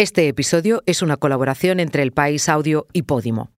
Este 0.00 0.26
episodio 0.28 0.82
es 0.86 1.02
una 1.02 1.18
colaboración 1.18 1.78
entre 1.78 2.02
El 2.02 2.12
País 2.12 2.48
Audio 2.48 2.86
y 2.94 3.02
Podimo. 3.02 3.50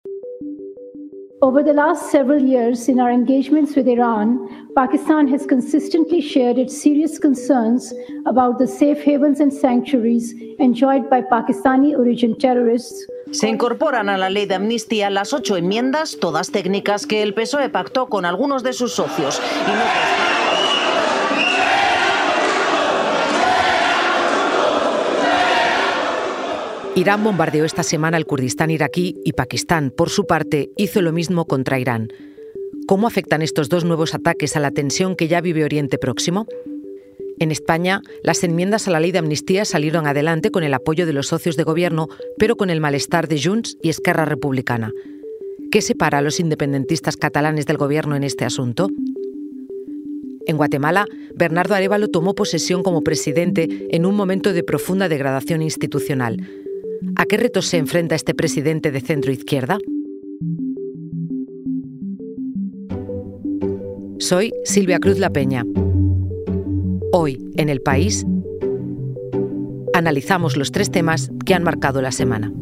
Over 1.40 1.64
the 1.64 1.71
last 1.71 2.10
several 2.10 2.44
years, 2.44 2.90
in 2.90 2.99
our 2.99 3.11
engagements 3.11 3.75
with 3.75 3.87
Iran, 3.87 4.40
Pakistan 4.76 5.32
has 5.32 5.46
consistently 5.46 6.20
shared 6.20 6.58
its 6.58 6.82
serious 6.82 7.20
concerns 7.20 7.94
about 8.26 8.58
the 8.58 8.66
safe 8.66 9.04
havens 9.06 9.40
and 9.40 9.54
sanctuaries 9.54 10.34
enjoyed 10.58 11.08
by 11.12 11.22
Pakistani 11.22 11.96
origin 11.96 12.36
terrorists. 12.36 13.05
Se 13.32 13.48
incorporan 13.48 14.10
a 14.10 14.18
la 14.18 14.32
ley 14.32 14.48
de 14.48 14.55
amnistía 14.55 15.12
las 15.12 15.34
ocho 15.34 15.58
enmiendas, 15.58 16.18
todas 16.20 16.50
técnicas, 16.50 17.05
que 17.05 17.21
el 17.21 17.36
PSOE 17.36 17.70
pactó 17.70 18.08
con 18.10 18.26
algunos 18.26 18.64
de 18.64 18.73
sus 18.73 18.94
socios. 18.94 19.39
Y 19.68 19.71
no... 19.73 20.50
Irán 27.02 27.23
bombardeó 27.23 27.65
esta 27.65 27.81
semana 27.81 28.15
el 28.18 28.28
Kurdistán 28.28 28.69
iraquí 28.69 29.15
y 29.25 29.33
Pakistán, 29.33 29.89
por 29.89 30.11
su 30.11 30.28
parte, 30.28 30.69
hizo 30.78 31.01
lo 31.01 31.11
mismo 31.11 31.46
contra 31.46 31.79
Irán. 31.79 32.09
¿Cómo 32.85 33.07
afectan 33.07 33.41
estos 33.41 33.69
dos 33.69 33.83
nuevos 33.83 34.13
ataques 34.13 34.55
a 34.55 34.59
la 34.59 34.69
tensión 34.69 35.15
que 35.15 35.27
ya 35.27 35.41
vive 35.41 35.63
Oriente 35.63 35.97
Próximo? 35.97 36.45
En 37.39 37.49
España, 37.49 38.03
las 38.21 38.43
enmiendas 38.43 38.87
a 38.87 38.91
la 38.91 38.99
ley 38.99 39.11
de 39.11 39.17
amnistía 39.17 39.65
salieron 39.65 40.05
adelante 40.05 40.51
con 40.51 40.61
el 40.61 40.75
apoyo 40.75 41.07
de 41.07 41.13
los 41.13 41.25
socios 41.25 41.57
de 41.57 41.63
gobierno, 41.63 42.07
pero 42.37 42.55
con 42.55 42.69
el 42.69 42.79
malestar 42.79 43.27
de 43.27 43.41
Junts 43.41 43.79
y 43.81 43.89
Esquerra 43.89 44.25
Republicana. 44.25 44.91
¿Qué 45.71 45.81
separa 45.81 46.20
a 46.20 46.21
los 46.21 46.39
independentistas 46.39 47.17
catalanes 47.17 47.65
del 47.65 47.77
gobierno 47.77 48.15
en 48.15 48.23
este 48.23 48.45
asunto? 48.45 48.89
En 50.45 50.55
Guatemala, 50.55 51.07
Bernardo 51.35 51.73
Arevalo 51.73 52.09
tomó 52.09 52.35
posesión 52.35 52.83
como 52.83 53.01
presidente 53.01 53.87
en 53.89 54.05
un 54.05 54.15
momento 54.15 54.53
de 54.53 54.63
profunda 54.63 55.09
degradación 55.09 55.63
institucional. 55.63 56.47
¿A 57.15 57.25
qué 57.25 57.37
retos 57.37 57.65
se 57.67 57.77
enfrenta 57.77 58.15
este 58.15 58.33
presidente 58.33 58.91
de 58.91 59.01
centro 59.01 59.31
izquierda? 59.31 59.79
Soy 64.20 64.53
Silvia 64.64 65.00
Cruz 65.00 65.17
La 65.17 65.31
Peña. 65.31 65.66
Hoy, 67.11 67.39
en 67.56 67.70
el 67.70 67.81
país, 67.81 68.23
analizamos 69.94 70.58
los 70.58 70.72
tres 70.72 70.92
temas 70.92 71.31
que 71.45 71.56
han 71.56 71.64
marcado 71.64 72.02
la 72.02 72.11
semana. 72.11 72.53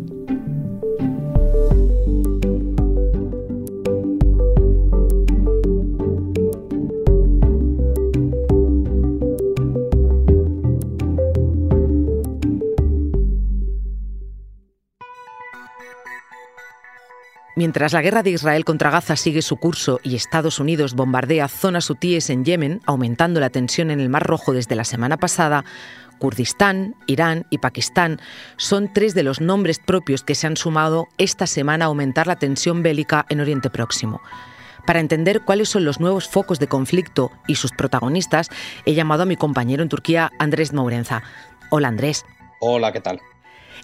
Mientras 17.60 17.92
la 17.92 18.02
guerra 18.02 18.24
de 18.24 18.30
Israel 18.30 18.64
contra 18.64 18.90
Gaza 18.90 19.18
sigue 19.18 19.42
su 19.42 19.58
curso 19.58 20.00
y 20.02 20.16
Estados 20.16 20.60
Unidos 20.60 20.94
bombardea 20.94 21.50
zonas 21.50 21.90
hutíes 21.90 22.30
en 22.30 22.46
Yemen, 22.46 22.80
aumentando 22.86 23.42
la 23.42 23.50
tensión 23.50 23.92
en 23.92 24.00
el 24.00 24.08
Mar 24.08 24.24
Rojo 24.24 24.54
desde 24.54 24.78
la 24.78 24.86
semana 24.86 25.18
pasada, 25.18 25.66
Kurdistán, 26.20 26.96
Irán 27.06 27.48
y 27.50 27.58
Pakistán 27.58 28.22
son 28.56 28.94
tres 28.94 29.14
de 29.14 29.24
los 29.24 29.42
nombres 29.42 29.80
propios 29.80 30.24
que 30.24 30.36
se 30.36 30.48
han 30.48 30.56
sumado 30.56 31.10
esta 31.18 31.48
semana 31.48 31.84
a 31.84 31.88
aumentar 31.90 32.28
la 32.28 32.38
tensión 32.38 32.82
bélica 32.82 33.26
en 33.28 33.42
Oriente 33.42 33.70
Próximo. 33.70 34.22
Para 34.86 35.02
entender 35.02 35.42
cuáles 35.42 35.68
son 35.68 35.84
los 35.84 36.00
nuevos 36.00 36.30
focos 36.30 36.60
de 36.60 36.68
conflicto 36.68 37.30
y 37.46 37.56
sus 37.56 37.74
protagonistas, 37.74 38.48
he 38.86 38.94
llamado 38.94 39.24
a 39.24 39.26
mi 39.26 39.36
compañero 39.36 39.84
en 39.84 39.90
Turquía, 39.90 40.32
Andrés 40.40 40.72
Mourenza. 40.72 41.24
Hola 41.72 41.90
Andrés. 41.90 42.24
Hola, 42.62 42.94
¿qué 42.94 43.02
tal? 43.02 43.20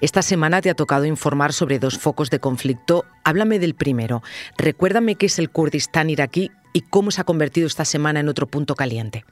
Esta 0.02 0.22
semana 0.22 0.62
te 0.62 0.70
ha 0.70 0.76
tocado 0.76 1.06
informar 1.06 1.54
sobre 1.54 1.80
dos 1.80 1.98
focos 1.98 2.30
de 2.30 2.40
conflicto. 2.40 3.06
Háblame 3.24 3.60
del 3.60 3.76
primero. 3.76 4.22
Recuérdame 4.58 5.16
qué 5.16 5.28
es 5.28 5.40
el 5.40 5.50
Kurdistán 5.50 6.10
iraquí 6.10 6.52
y 6.74 6.82
cómo 6.82 7.12
se 7.12 7.22
ha 7.22 7.24
convertido 7.24 7.66
esta 7.66 7.86
semana 7.86 8.20
en 8.20 8.28
otro 8.28 8.48
punto 8.48 8.76
caliente. 8.76 9.24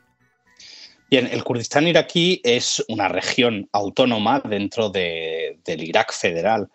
Bien, 1.10 1.28
el 1.32 1.44
Kurdistán 1.44 1.88
iraquí 1.88 2.42
es 2.44 2.84
una 2.88 3.10
región 3.10 3.68
autónoma 3.74 4.40
dentro 4.40 4.90
del 4.90 5.60
Irak 5.66 6.14
federal 6.14 6.70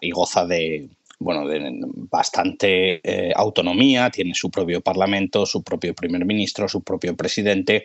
y 0.00 0.10
goza 0.10 0.46
de, 0.46 0.88
bueno, 1.24 1.48
de 1.48 1.58
bastante 2.10 3.00
eh, 3.02 3.32
autonomía, 3.34 4.10
tiene 4.10 4.34
su 4.34 4.50
propio 4.50 4.82
parlamento, 4.82 5.46
su 5.46 5.62
propio 5.62 5.94
primer 5.94 6.26
ministro, 6.26 6.68
su 6.68 6.82
propio 6.82 7.16
presidente 7.16 7.84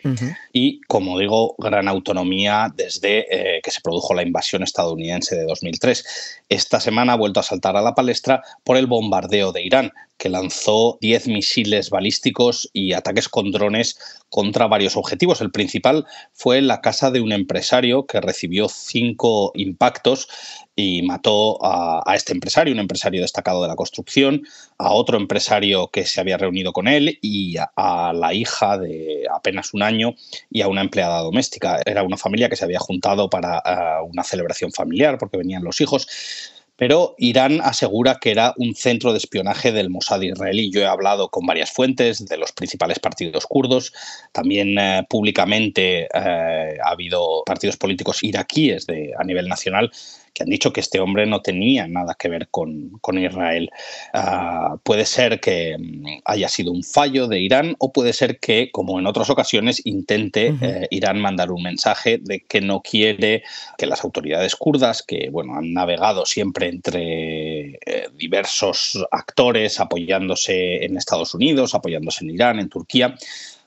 y, 0.52 0.82
como 0.82 1.18
digo, 1.18 1.54
gran 1.56 1.88
autonomía 1.88 2.70
desde 2.76 3.56
eh, 3.56 3.60
que 3.62 3.70
se 3.70 3.80
produjo 3.80 4.12
la 4.12 4.22
invasión 4.22 4.62
estadounidense 4.62 5.36
de 5.36 5.44
2003. 5.44 6.42
Esta 6.50 6.80
semana 6.80 7.14
ha 7.14 7.16
vuelto 7.16 7.40
a 7.40 7.44
saltar 7.44 7.78
a 7.78 7.82
la 7.82 7.94
palestra 7.94 8.42
por 8.62 8.76
el 8.76 8.86
bombardeo 8.86 9.52
de 9.52 9.64
Irán, 9.64 9.92
que 10.20 10.28
lanzó 10.28 10.98
10 11.00 11.28
misiles 11.28 11.88
balísticos 11.88 12.68
y 12.74 12.92
ataques 12.92 13.28
con 13.28 13.50
drones 13.50 13.98
contra 14.28 14.66
varios 14.66 14.96
objetivos. 14.96 15.40
El 15.40 15.50
principal 15.50 16.06
fue 16.34 16.60
la 16.60 16.82
casa 16.82 17.10
de 17.10 17.22
un 17.22 17.32
empresario 17.32 18.04
que 18.04 18.20
recibió 18.20 18.68
cinco 18.68 19.50
impactos 19.54 20.28
y 20.76 21.02
mató 21.02 21.58
a, 21.62 22.14
este 22.14 22.34
empresario, 22.34 22.74
un 22.74 22.80
empresario 22.80 23.22
destacado 23.22 23.62
de 23.62 23.68
la 23.68 23.76
construcción, 23.76 24.42
a 24.76 24.92
otro 24.92 25.16
empresario 25.16 25.88
que 25.88 26.04
se 26.04 26.20
había 26.20 26.36
reunido 26.36 26.72
con 26.72 26.86
él 26.86 27.18
y 27.22 27.56
a, 27.56 28.12
la 28.14 28.34
hija 28.34 28.76
de 28.76 29.26
apenas 29.34 29.72
un 29.72 29.82
año 29.82 30.14
y 30.50 30.60
a 30.60 30.68
una 30.68 30.82
empleada 30.82 31.20
doméstica. 31.20 31.80
Era 31.86 32.02
una 32.02 32.18
familia 32.18 32.50
que 32.50 32.56
se 32.56 32.64
había 32.64 32.78
juntado 32.78 33.30
para 33.30 33.58
eh, 33.58 34.04
una 34.06 34.22
celebración 34.22 34.70
familiar 34.70 35.16
porque 35.16 35.38
venían 35.38 35.64
los 35.64 35.80
hijos 35.80 36.59
pero 36.80 37.14
Irán 37.18 37.60
asegura 37.62 38.16
que 38.18 38.30
era 38.30 38.54
un 38.56 38.74
centro 38.74 39.12
de 39.12 39.18
espionaje 39.18 39.70
del 39.70 39.90
Mossad 39.90 40.22
israelí. 40.22 40.70
Yo 40.70 40.80
he 40.80 40.86
hablado 40.86 41.28
con 41.28 41.44
varias 41.44 41.70
fuentes 41.70 42.24
de 42.24 42.38
los 42.38 42.52
principales 42.52 42.98
partidos 42.98 43.44
kurdos, 43.44 43.92
también 44.32 44.78
eh, 44.78 45.06
públicamente 45.06 46.04
eh, 46.04 46.78
ha 46.82 46.90
habido 46.90 47.42
partidos 47.44 47.76
políticos 47.76 48.22
iraquíes 48.22 48.86
de, 48.86 49.12
a 49.18 49.24
nivel 49.24 49.46
nacional 49.46 49.90
que 50.32 50.42
han 50.42 50.48
dicho 50.48 50.72
que 50.72 50.80
este 50.80 51.00
hombre 51.00 51.26
no 51.26 51.42
tenía 51.42 51.86
nada 51.86 52.16
que 52.18 52.28
ver 52.28 52.48
con, 52.50 53.00
Israel. 53.18 53.70
Ah, 54.14 54.76
puede 54.82 55.04
ser 55.04 55.40
que 55.40 55.76
mm, 55.78 56.20
haya 56.24 56.48
sido 56.48 56.72
un 56.72 56.84
fallo 56.84 57.26
de 57.26 57.40
Irán 57.40 57.74
o 57.78 57.92
puede 57.92 58.12
ser 58.12 58.38
que, 58.38 58.70
como 58.70 58.98
en 58.98 59.06
otras 59.06 59.30
ocasiones, 59.30 59.82
intente 59.84 60.54
eh, 60.60 60.86
Irán 60.90 61.20
mandar 61.20 61.50
un 61.50 61.62
mensaje 61.62 62.18
de 62.18 62.40
que 62.40 62.60
no 62.60 62.80
quiere 62.82 63.42
que 63.76 63.86
las 63.86 64.04
autoridades 64.04 64.56
kurdas, 64.56 65.02
que 65.02 65.28
bueno, 65.30 65.56
han 65.56 65.72
navegado 65.72 66.24
siempre 66.24 66.68
entre 66.68 67.78
eh, 67.86 68.08
diversos 68.14 69.04
actores 69.10 69.80
apoyándose 69.80 70.84
en 70.84 70.96
Estados 70.96 71.34
Unidos, 71.34 71.74
apoyándose 71.74 72.24
en 72.24 72.30
Irán, 72.30 72.58
en 72.60 72.68
Turquía, 72.68 73.16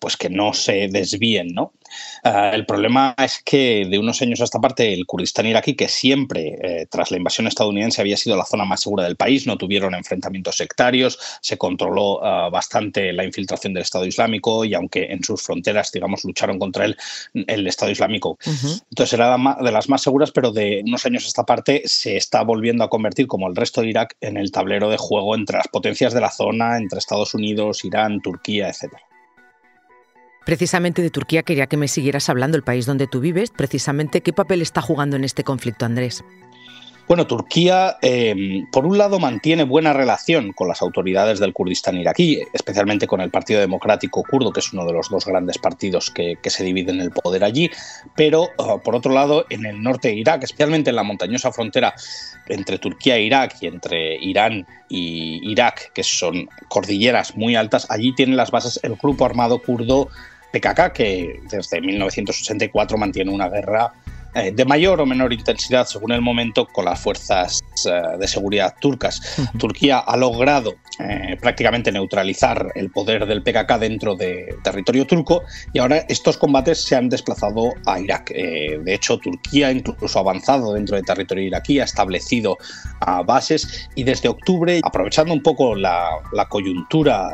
pues 0.03 0.17
que 0.17 0.29
no 0.29 0.51
se 0.53 0.89
desvíen, 0.89 1.53
¿no? 1.53 1.71
Ah, 2.25 2.51
el 2.53 2.65
problema 2.65 3.15
es 3.17 3.41
que 3.41 3.87
de 3.89 3.97
unos 3.97 4.21
años 4.21 4.41
a 4.41 4.43
esta 4.43 4.59
parte 4.59 4.93
el 4.93 5.05
Kurdistán 5.05 5.45
iraquí, 5.45 5.75
que 5.75 5.87
siempre 5.87 6.57
eh, 6.61 6.87
tras 6.91 7.09
la 7.09 7.15
invasión 7.15 7.47
estadounidense 7.47 8.01
había 8.01 8.17
sido 8.17 8.35
la 8.35 8.43
zona 8.43 8.65
más 8.65 8.81
segura 8.81 9.05
del 9.05 9.15
país, 9.15 9.47
no 9.47 9.57
tuvieron 9.57 9.93
enfrentamientos 9.93 10.57
sectarios, 10.57 11.17
se 11.39 11.57
controló 11.57 12.21
ah, 12.21 12.49
bastante 12.49 13.13
la 13.13 13.23
infiltración 13.23 13.73
del 13.73 13.83
Estado 13.83 14.05
Islámico 14.05 14.65
y 14.65 14.73
aunque 14.73 15.05
en 15.05 15.23
sus 15.23 15.41
fronteras, 15.41 15.89
digamos, 15.93 16.25
lucharon 16.25 16.59
contra 16.59 16.83
él, 16.83 16.97
el 17.33 17.65
Estado 17.65 17.89
Islámico. 17.89 18.37
Entonces 18.45 19.13
era 19.13 19.37
de 19.37 19.71
las 19.71 19.87
más 19.87 20.01
seguras, 20.01 20.31
pero 20.31 20.51
de 20.51 20.83
unos 20.85 21.05
años 21.05 21.23
a 21.23 21.27
esta 21.27 21.45
parte 21.45 21.83
se 21.85 22.17
está 22.17 22.43
volviendo 22.43 22.83
a 22.83 22.89
convertir, 22.89 23.27
como 23.27 23.47
el 23.47 23.55
resto 23.55 23.79
de 23.79 23.87
Irak, 23.87 24.17
en 24.19 24.35
el 24.35 24.51
tablero 24.51 24.89
de 24.89 24.97
juego 24.97 25.33
entre 25.33 25.59
las 25.59 25.69
potencias 25.69 26.13
de 26.13 26.19
la 26.19 26.29
zona, 26.29 26.75
entre 26.75 26.99
Estados 26.99 27.33
Unidos, 27.33 27.85
Irán, 27.85 28.19
Turquía, 28.19 28.67
etcétera. 28.67 29.01
Precisamente 30.45 31.01
de 31.01 31.09
Turquía 31.09 31.43
quería 31.43 31.67
que 31.67 31.77
me 31.77 31.87
siguieras 31.87 32.29
hablando, 32.29 32.57
el 32.57 32.63
país 32.63 32.85
donde 32.85 33.07
tú 33.07 33.19
vives, 33.19 33.51
precisamente 33.51 34.21
qué 34.21 34.33
papel 34.33 34.61
está 34.61 34.81
jugando 34.81 35.15
en 35.15 35.23
este 35.23 35.43
conflicto, 35.43 35.85
Andrés. 35.85 36.23
Bueno, 37.05 37.27
Turquía, 37.27 37.97
em, 38.01 38.65
por 38.71 38.85
un 38.85 38.97
lado, 38.97 39.19
mantiene 39.19 39.63
buena 39.63 39.91
relación 39.91 40.53
con 40.53 40.69
las 40.69 40.81
autoridades 40.81 41.37
del 41.39 41.51
Kurdistán 41.51 41.97
iraquí, 41.97 42.41
especialmente 42.53 43.07
con 43.07 43.19
el 43.19 43.29
Partido 43.29 43.59
Democrático 43.59 44.23
Kurdo, 44.23 44.53
que 44.53 44.61
es 44.61 44.71
uno 44.71 44.85
de 44.85 44.93
los 44.93 45.09
dos 45.09 45.25
grandes 45.25 45.57
partidos 45.57 46.09
que, 46.09 46.37
se 46.43 46.63
dividen 46.63 47.01
el 47.01 47.11
poder 47.11 47.43
allí, 47.43 47.69
pero 48.15 48.49
ah, 48.57 48.77
por 48.81 48.95
otro 48.95 49.11
lado, 49.11 49.45
en 49.49 49.65
el 49.65 49.83
norte 49.83 50.09
de 50.09 50.15
Irak, 50.15 50.43
especialmente 50.43 50.91
en 50.91 50.95
la 50.95 51.03
montañosa 51.03 51.51
frontera 51.51 51.93
entre 52.47 52.77
Turquía 52.77 53.17
e 53.17 53.23
Irak 53.23 53.57
y 53.59 53.67
entre 53.67 54.15
Irán 54.15 54.65
y 54.87 55.41
Irak, 55.51 55.91
que 55.93 56.03
son 56.03 56.47
cordilleras 56.69 57.35
muy 57.35 57.55
altas, 57.55 57.85
allí 57.89 58.15
tiene 58.15 58.35
las 58.35 58.51
bases 58.51 58.79
el 58.83 58.95
grupo 58.95 59.25
armado 59.25 59.59
kurdo 59.59 60.09
PKK, 60.53 60.93
que 60.93 61.41
desde 61.49 61.81
1984 61.81 62.97
mantiene 62.97 63.31
una 63.31 63.49
guerra 63.49 63.91
eh, 64.35 64.51
de 64.51 64.65
mayor 64.65 64.99
o 64.99 65.05
menor 65.05 65.31
intensidad 65.31 65.85
según 65.85 66.11
el 66.11 66.21
momento 66.21 66.65
con 66.65 66.85
las 66.85 66.99
fuerzas 66.99 67.63
eh, 67.85 68.17
de 68.17 68.27
seguridad 68.27 68.73
turcas. 68.79 69.21
Turquía 69.59 69.99
ha 69.99 70.17
logrado 70.17 70.73
eh, 70.99 71.37
prácticamente 71.39 71.91
neutralizar 71.91 72.71
el 72.73 72.89
poder 72.89 73.27
del 73.27 73.43
PKK 73.43 73.77
dentro 73.79 74.15
de 74.15 74.55
territorio 74.63 75.05
turco 75.05 75.43
y 75.71 75.79
ahora 75.79 75.97
estos 76.09 76.37
combates 76.37 76.83
se 76.83 76.95
han 76.95 77.09
desplazado 77.09 77.73
a 77.85 77.99
Irak. 77.99 78.31
De 78.33 78.93
hecho, 78.93 79.17
Turquía 79.17 79.71
incluso 79.71 80.17
ha 80.17 80.21
avanzado 80.21 80.73
dentro 80.73 80.95
de 80.95 81.03
territorio 81.03 81.45
iraquí, 81.45 81.79
ha 81.79 81.83
establecido 81.83 82.57
bases 83.25 83.89
y 83.95 84.03
desde 84.03 84.29
octubre, 84.29 84.79
aprovechando 84.83 85.33
un 85.33 85.43
poco 85.43 85.75
la, 85.75 86.09
coyuntura 86.49 87.29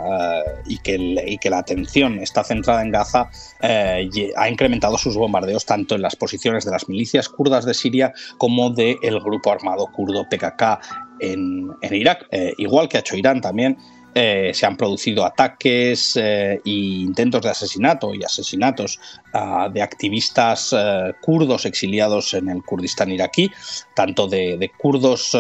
y, 0.66 0.78
que 0.80 0.95
y, 1.28 1.38
que 1.38 1.50
la 1.50 1.60
atención 1.60 2.19
está 2.19 2.44
centrada 2.44 2.81
en 2.81 2.92
Gaza, 2.92 3.30
ha 3.62 4.50
incrementado 4.50 4.98
sus 4.98 5.16
bombardeos 5.16 5.66
tanto 5.66 5.95
en 5.95 6.02
las 6.02 6.16
posiciones 6.16 6.66
de 6.66 6.72
las 6.72 6.89
milicias 6.90 7.30
kurdas 7.30 7.66
de 7.66 7.74
Siria 7.74 8.14
como 8.38 8.70
del 8.72 9.20
grupo 9.20 9.52
armado 9.52 9.88
kurdo 9.88 10.26
PKK 10.30 10.80
en, 11.20 11.70
Irak, 11.82 12.28
eh, 12.32 12.54
igual 12.58 12.90
que 12.90 12.98
ha 12.98 13.00
hecho 13.02 13.16
Irán 13.16 13.42
también. 13.42 13.78
Eh, 14.16 14.52
se 14.56 14.66
han 14.66 14.76
producido 14.76 15.24
ataques 15.24 16.18
e 16.18 16.60
intentos 16.66 17.44
de 17.44 17.50
asesinato 17.50 18.16
y 18.16 18.24
asesinatos 18.24 19.00
ah, 19.34 19.70
de 19.72 19.84
activistas 19.84 20.76
kurdos 21.22 21.68
exiliados 21.68 22.34
en 22.34 22.50
el 22.50 22.64
Kurdistán 22.64 23.12
iraquí, 23.12 23.52
tanto 23.96 24.28
de, 24.28 24.72
kurdos 24.80 25.32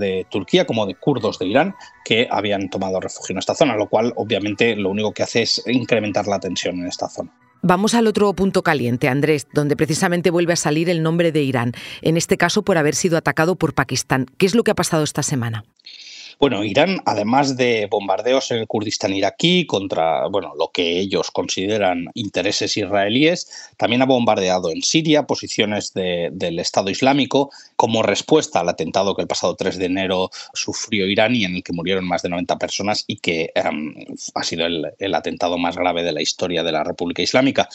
de 0.00 0.26
Turquía 0.30 0.66
como 0.66 0.86
de 0.86 0.94
kurdos 0.94 1.38
de 1.38 1.46
Irán 1.46 1.74
que 2.06 2.26
habían 2.30 2.70
tomado 2.70 3.00
refugio 3.00 3.34
en 3.34 3.38
esta 3.38 3.54
zona, 3.54 3.76
lo 3.76 3.88
cual 3.88 4.14
obviamente 4.16 4.74
lo 4.76 4.88
único 4.88 5.12
que 5.12 5.22
hace 5.22 5.42
es 5.42 5.62
incrementar 5.66 6.26
la 6.26 6.40
tensión 6.40 6.78
en 6.78 6.86
esta 6.86 7.10
zona. 7.10 7.30
Vamos 7.62 7.94
al 7.94 8.06
otro 8.06 8.32
punto 8.34 8.62
caliente, 8.62 9.08
Andrés, 9.08 9.46
donde 9.52 9.76
precisamente 9.76 10.30
vuelve 10.30 10.52
a 10.52 10.56
salir 10.56 10.88
el 10.88 11.02
nombre 11.02 11.32
de 11.32 11.42
Irán, 11.42 11.72
en 12.02 12.16
este 12.16 12.36
caso 12.36 12.62
por 12.62 12.78
haber 12.78 12.94
sido 12.94 13.16
atacado 13.16 13.56
por 13.56 13.74
Pakistán. 13.74 14.26
¿Qué 14.38 14.46
es 14.46 14.54
lo 14.54 14.62
que 14.62 14.70
ha 14.70 14.76
pasado 14.76 15.02
esta 15.02 15.22
semana? 15.22 15.64
Bueno, 16.38 16.64
Irán, 16.64 17.00
además 17.06 17.56
de 17.56 17.86
bombardeos 17.90 18.50
en 18.50 18.58
el 18.58 18.66
Kurdistán 18.66 19.14
iraquí 19.14 19.64
contra 19.64 20.26
bueno, 20.26 20.52
lo 20.58 20.70
que 20.70 20.98
ellos 20.98 21.30
consideran 21.30 22.10
intereses 22.12 22.76
israelíes, 22.76 23.72
también 23.78 24.02
ha 24.02 24.06
bombardeado 24.06 24.70
en 24.70 24.82
Siria 24.82 25.26
posiciones 25.26 25.94
del 25.94 26.58
Estado 26.58 26.90
Islámico 26.90 27.50
como 27.76 28.02
respuesta 28.02 28.60
al 28.60 28.68
atentado 28.68 29.16
que 29.16 29.22
el 29.22 29.28
pasado 29.28 29.56
3 29.56 29.78
de 29.78 29.86
enero 29.86 30.30
sufrió 30.52 31.06
Irán 31.06 31.34
y 31.34 31.44
en 31.44 31.56
el 31.56 31.62
que 31.62 31.72
murieron 31.72 32.06
más 32.06 32.20
de 32.20 32.28
90 32.28 32.58
personas 32.58 33.04
y 33.06 33.16
que 33.16 33.50
em, 33.54 33.94
ha 34.34 34.44
sido 34.44 34.66
el, 34.66 35.14
atentado 35.14 35.56
más 35.56 35.76
grave 35.78 36.02
de 36.02 36.12
la 36.12 36.20
historia 36.20 36.62
de 36.62 36.72
la 36.72 36.84
República 36.84 37.22
Islámica. 37.22 37.66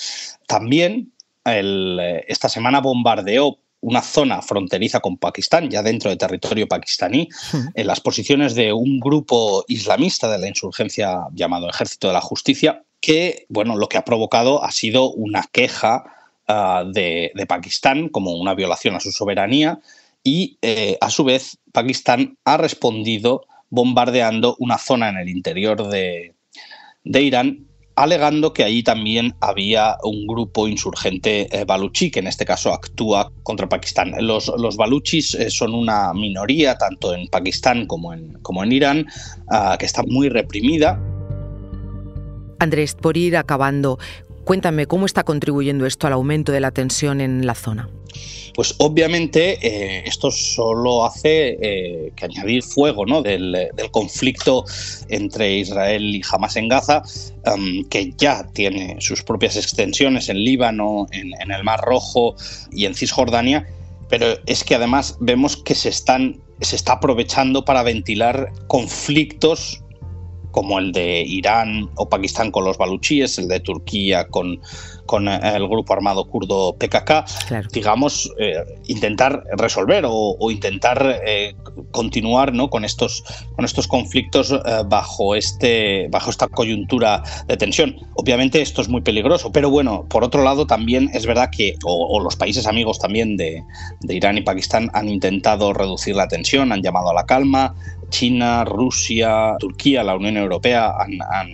También 0.46 1.12
esta 1.44 2.48
semana 2.48 2.80
bombardeó 2.80 3.58
una 3.82 4.02
zona 4.02 4.42
fronteriza 4.42 5.00
con 5.00 5.18
Pakistán, 5.18 5.70
ya 5.70 5.82
dentro 5.84 6.10
de 6.10 6.18
territorio 6.18 6.68
pakistaní, 6.68 7.28
en 7.74 7.88
las 7.88 8.00
posiciones 8.00 8.56
de 8.56 8.72
un 8.74 9.00
grupo 9.00 9.66
islamista 9.68 10.30
de 10.30 10.38
la 10.38 10.48
insurgencia 10.48 11.20
llamado 11.34 11.70
Ejército 11.70 12.08
de 12.08 12.14
la 12.14 12.22
Justicia, 12.22 12.84
que 13.00 13.46
bueno, 13.50 13.76
lo 13.76 13.90
que 13.90 13.98
ha 13.98 14.06
provocado 14.06 14.64
ha 14.64 14.72
sido 14.72 15.12
una 15.12 15.44
queja 15.52 16.04
ah, 16.48 16.84
de, 16.86 17.32
Pakistán 17.48 18.10
como 18.10 18.36
una 18.36 18.54
violación 18.54 18.96
a 18.96 19.00
su 19.00 19.12
soberanía 19.12 19.80
y 20.24 20.58
eh, 20.62 20.98
a 21.02 21.10
su 21.10 21.24
vez 21.24 21.58
Pakistán 21.72 22.38
ha 22.46 22.58
respondido 22.58 23.46
bombardeando 23.72 24.56
una 24.60 24.78
zona 24.78 25.10
en 25.10 25.18
el 25.18 25.30
interior 25.30 25.88
de, 25.88 26.36
de 27.04 27.22
Irán 27.24 27.71
alegando 27.96 28.54
que 28.54 28.64
allí 28.64 28.84
también 28.84 29.36
había 29.42 29.98
un 30.04 30.26
grupo 30.28 30.68
insurgente 30.68 31.48
eh, 31.52 31.66
baluchi 31.66 32.12
que 32.12 32.20
en 32.20 32.28
este 32.28 32.46
caso 32.46 32.74
actúa 32.74 33.32
contra 33.44 33.70
Pakistán. 33.70 34.14
Los, 34.20 34.52
los 34.58 34.78
baluchis 34.78 35.36
eh, 35.36 35.50
son 35.50 35.74
una 35.74 36.14
minoría 36.14 36.78
tanto 36.78 37.14
en 37.14 37.28
Pakistán 37.28 37.86
como 37.88 38.14
en, 38.14 38.34
como 38.42 38.64
en 38.64 38.72
Irán, 38.72 39.08
ah, 39.50 39.76
que 39.80 39.86
está 39.86 40.04
muy 40.04 40.30
reprimida. 40.30 41.00
Andrés, 42.60 42.94
por 42.94 43.18
ir 43.18 43.38
acabando, 43.38 43.98
cuéntame 44.44 44.86
cómo 44.86 45.06
está 45.06 45.24
contribuyendo 45.24 45.86
esto 45.86 46.08
al 46.08 46.14
aumento 46.14 46.52
de 46.52 46.60
la 46.60 46.72
tensión 46.72 47.22
en 47.22 47.46
la 47.46 47.56
zona. 47.56 47.90
Pues 48.54 48.76
obviamente 48.80 49.58
eh, 49.62 50.04
esto 50.06 50.30
solo 50.30 51.06
hace 51.06 51.58
eh, 51.62 52.12
que 52.16 52.26
añadir 52.26 52.64
fuego 52.64 53.06
¿no? 53.06 53.22
del, 53.22 53.70
conflicto 53.92 54.66
entre 55.10 55.58
Israel 55.58 56.04
y 56.04 56.22
Hamas 56.30 56.56
en 56.58 56.68
Gaza, 56.68 57.02
um, 57.46 57.84
que 57.86 58.14
ya 58.18 58.48
tiene 58.54 58.98
sus 59.00 59.24
propias 59.24 59.56
extensiones 59.56 60.30
en 60.30 60.44
Líbano, 60.44 61.08
en, 61.12 61.52
el 61.52 61.64
Mar 61.64 61.82
Rojo 61.82 62.36
y 62.72 62.86
en 62.86 62.96
Cisjordania, 62.96 63.68
pero 64.10 64.38
es 64.46 64.64
que 64.64 64.76
además 64.76 65.18
vemos 65.20 65.56
que 65.56 65.76
se 65.76 65.90
está 65.90 66.94
aprovechando 66.94 67.64
para 67.64 67.84
ventilar 67.84 68.52
conflictos 68.68 69.82
como 70.52 70.80
el 70.80 70.92
de 70.92 71.22
Irán 71.22 71.90
o 71.96 72.10
Pakistán 72.10 72.52
con 72.52 72.66
los 72.66 72.78
baluchíes, 72.78 73.38
el 73.38 73.48
de 73.48 73.60
Turquía 73.60 74.28
con, 74.28 74.62
con 75.06 75.28
eh, 75.28 75.40
el 75.56 75.68
grupo 75.68 75.94
armado 75.94 76.26
kurdo 76.26 76.74
PKK, 76.74 77.26
digamos, 77.72 78.32
eh, 78.40 78.64
intentar 78.88 79.44
resolver 79.58 80.06
o, 80.08 80.52
intentar 80.52 81.22
eh, 81.26 81.56
continuar 81.92 82.54
¿no? 82.54 82.70
con, 82.70 82.86
estos, 82.86 83.24
con 83.56 83.66
estos 83.66 83.88
conflictos 83.88 84.54
bajo, 84.88 85.36
este, 85.36 86.08
bajo 86.10 86.30
esta 86.30 86.48
coyuntura 86.48 87.24
de 87.48 87.58
tensión. 87.58 87.96
Obviamente 88.16 88.62
esto 88.62 88.82
es 88.82 88.90
muy 88.90 89.02
peligroso, 89.02 89.52
pero 89.52 89.70
bueno, 89.70 90.06
por 90.10 90.24
otro 90.24 90.44
lado 90.44 90.68
también 90.68 91.10
es 91.14 91.26
verdad 91.26 91.50
que, 91.52 91.76
o, 91.84 92.20
los 92.20 92.36
países 92.36 92.68
amigos 92.68 93.00
también 93.00 93.38
de, 93.38 93.64
de 94.02 94.16
Irán 94.16 94.38
y 94.38 94.42
Pakistán 94.42 94.90
han 94.94 95.10
intentado 95.10 95.74
reducir 95.74 96.16
la 96.16 96.28
tensión, 96.28 96.72
han 96.72 96.82
llamado 96.82 97.10
a 97.10 97.14
la 97.14 97.26
calma, 97.26 97.76
China, 98.12 98.64
Rusia, 98.66 99.56
Turquía, 99.58 100.04
la 100.04 100.16
Unión 100.16 100.38
Europea 100.38 100.94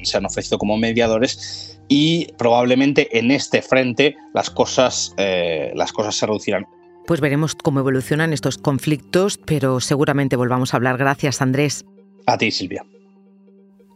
se 0.03 0.17
han 0.17 0.25
ofrecido 0.25 0.57
como 0.57 0.75
mediadores 0.77 1.76
y 1.88 2.34
probablemente 2.38 3.18
en 3.18 3.31
este 3.31 3.62
frente 3.62 4.16
las 4.34 4.50
cosas, 4.50 5.13
eh, 5.18 5.72
las 5.75 5.92
cosas 5.92 6.16
se 6.16 6.25
reducirán. 6.25 6.66
Pues 7.06 7.22
veremos 7.22 7.56
cómo 7.56 7.80
evolucionan 7.80 8.34
estos 8.34 8.57
conflictos, 8.57 9.38
pero 9.38 9.80
seguramente 9.80 10.36
volvamos 10.36 10.74
a 10.74 10.78
hablar. 10.78 10.98
Gracias, 10.98 11.42
Andrés. 11.42 11.86
A 12.25 12.38
ti, 12.38 12.51
Silvia. 12.51 12.86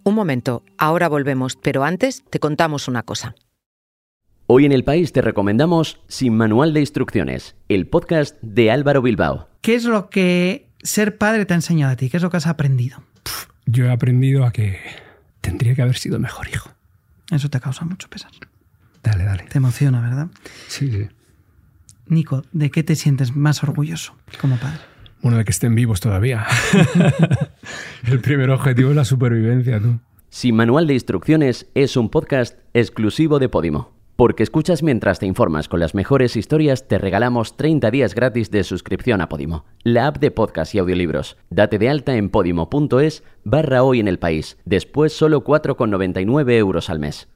Un 0.03 0.15
momento, 0.15 0.63
ahora 0.77 1.09
volvemos, 1.09 1.57
pero 1.57 1.83
antes 1.83 2.23
te 2.29 2.39
contamos 2.39 2.87
una 2.87 3.03
cosa. 3.03 3.35
Hoy 4.47 4.65
en 4.65 4.71
el 4.71 4.83
país 4.83 5.11
te 5.11 5.21
recomendamos 5.21 5.99
Sin 6.07 6.35
Manual 6.35 6.73
de 6.73 6.79
Instrucciones, 6.79 7.55
el 7.69 7.87
podcast 7.87 8.37
de 8.41 8.71
Álvaro 8.71 9.01
Bilbao. 9.01 9.47
¿Qué 9.61 9.75
es 9.75 9.85
lo 9.85 10.09
que 10.09 10.69
ser 10.81 11.17
padre 11.17 11.45
te 11.45 11.53
ha 11.53 11.55
enseñado 11.55 11.93
a 11.93 11.95
ti? 11.95 12.09
¿Qué 12.09 12.17
es 12.17 12.23
lo 12.23 12.29
que 12.29 12.37
has 12.37 12.47
aprendido? 12.47 13.03
yo 13.65 13.85
he 13.85 13.91
aprendido 13.91 14.45
a 14.45 14.51
que 14.51 14.77
tendría 15.39 15.75
que 15.75 15.81
haber 15.81 15.97
sido 15.97 16.19
mejor 16.19 16.49
hijo. 16.49 16.71
Eso 17.31 17.49
te 17.49 17.59
causa 17.59 17.85
mucho 17.85 18.09
pesar. 18.09 18.31
Dale, 19.01 19.23
dale. 19.23 19.45
Te 19.49 19.57
emociona, 19.57 20.01
¿verdad? 20.01 20.27
Sí, 20.67 20.91
sí. 20.91 21.07
Nico, 22.07 22.43
¿de 22.51 22.69
qué 22.69 22.83
te 22.83 22.95
sientes 22.95 23.35
más 23.35 23.63
orgulloso 23.63 24.15
como 24.39 24.57
padre? 24.57 24.79
Bueno, 25.21 25.37
de 25.37 25.45
que 25.45 25.51
estén 25.51 25.75
vivos 25.75 26.01
todavía. 26.01 26.45
El 28.03 28.19
primer 28.19 28.49
objetivo 28.49 28.89
es 28.89 28.95
la 28.95 29.05
supervivencia, 29.05 29.79
tú. 29.79 29.99
Sin 30.29 30.55
Manual 30.55 30.87
de 30.87 30.93
Instrucciones 30.93 31.67
es 31.73 31.95
un 31.97 32.09
podcast 32.09 32.57
exclusivo 32.73 33.39
de 33.39 33.49
Podimo. 33.49 33.91
Porque 34.21 34.43
escuchas 34.43 34.83
mientras 34.83 35.17
te 35.17 35.25
informas 35.25 35.67
con 35.67 35.79
las 35.79 35.95
mejores 35.95 36.35
historias, 36.35 36.87
te 36.87 36.99
regalamos 36.99 37.57
30 37.57 37.89
días 37.89 38.13
gratis 38.13 38.51
de 38.51 38.63
suscripción 38.63 39.19
a 39.19 39.27
Podimo, 39.27 39.65
la 39.81 40.05
app 40.05 40.19
de 40.19 40.29
podcast 40.29 40.75
y 40.75 40.77
audiolibros. 40.77 41.37
Date 41.49 41.79
de 41.79 41.89
alta 41.89 42.15
en 42.15 42.29
podimo.es 42.29 43.23
barra 43.43 43.81
hoy 43.81 43.99
en 43.99 44.07
el 44.07 44.19
país. 44.19 44.59
Después 44.63 45.11
solo 45.11 45.43
4,99 45.43 46.51
euros 46.51 46.91
al 46.91 46.99
mes. 46.99 47.29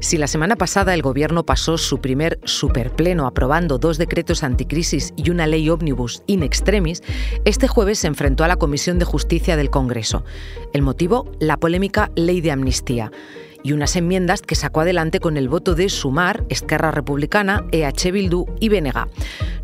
Si 0.00 0.16
la 0.16 0.26
semana 0.26 0.56
pasada 0.56 0.94
el 0.94 1.02
Gobierno 1.02 1.44
pasó 1.44 1.76
su 1.76 2.00
primer 2.00 2.40
superpleno 2.44 3.26
aprobando 3.26 3.76
dos 3.76 3.98
decretos 3.98 4.42
anticrisis 4.42 5.12
y 5.16 5.28
una 5.28 5.46
ley 5.46 5.68
ómnibus 5.68 6.22
in 6.26 6.42
extremis, 6.42 7.02
este 7.44 7.68
jueves 7.68 7.98
se 7.98 8.06
enfrentó 8.06 8.42
a 8.42 8.48
la 8.48 8.56
Comisión 8.56 8.98
de 8.98 9.04
Justicia 9.04 9.58
del 9.58 9.68
Congreso. 9.68 10.24
El 10.72 10.80
motivo, 10.80 11.30
la 11.40 11.58
polémica 11.58 12.10
ley 12.14 12.40
de 12.40 12.52
amnistía 12.52 13.12
y 13.62 13.72
unas 13.72 13.96
enmiendas 13.96 14.42
que 14.42 14.54
sacó 14.54 14.80
adelante 14.80 15.20
con 15.20 15.36
el 15.36 15.48
voto 15.48 15.74
de 15.74 15.88
Sumar, 15.88 16.44
Esquerra 16.48 16.90
Republicana, 16.90 17.64
EH 17.72 18.12
Bildu 18.12 18.46
y 18.60 18.68
Benega, 18.68 19.08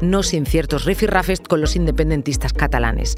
no 0.00 0.22
sin 0.22 0.46
ciertos 0.46 0.84
rifirrafes 0.84 1.40
con 1.40 1.60
los 1.60 1.76
independentistas 1.76 2.52
catalanes. 2.52 3.16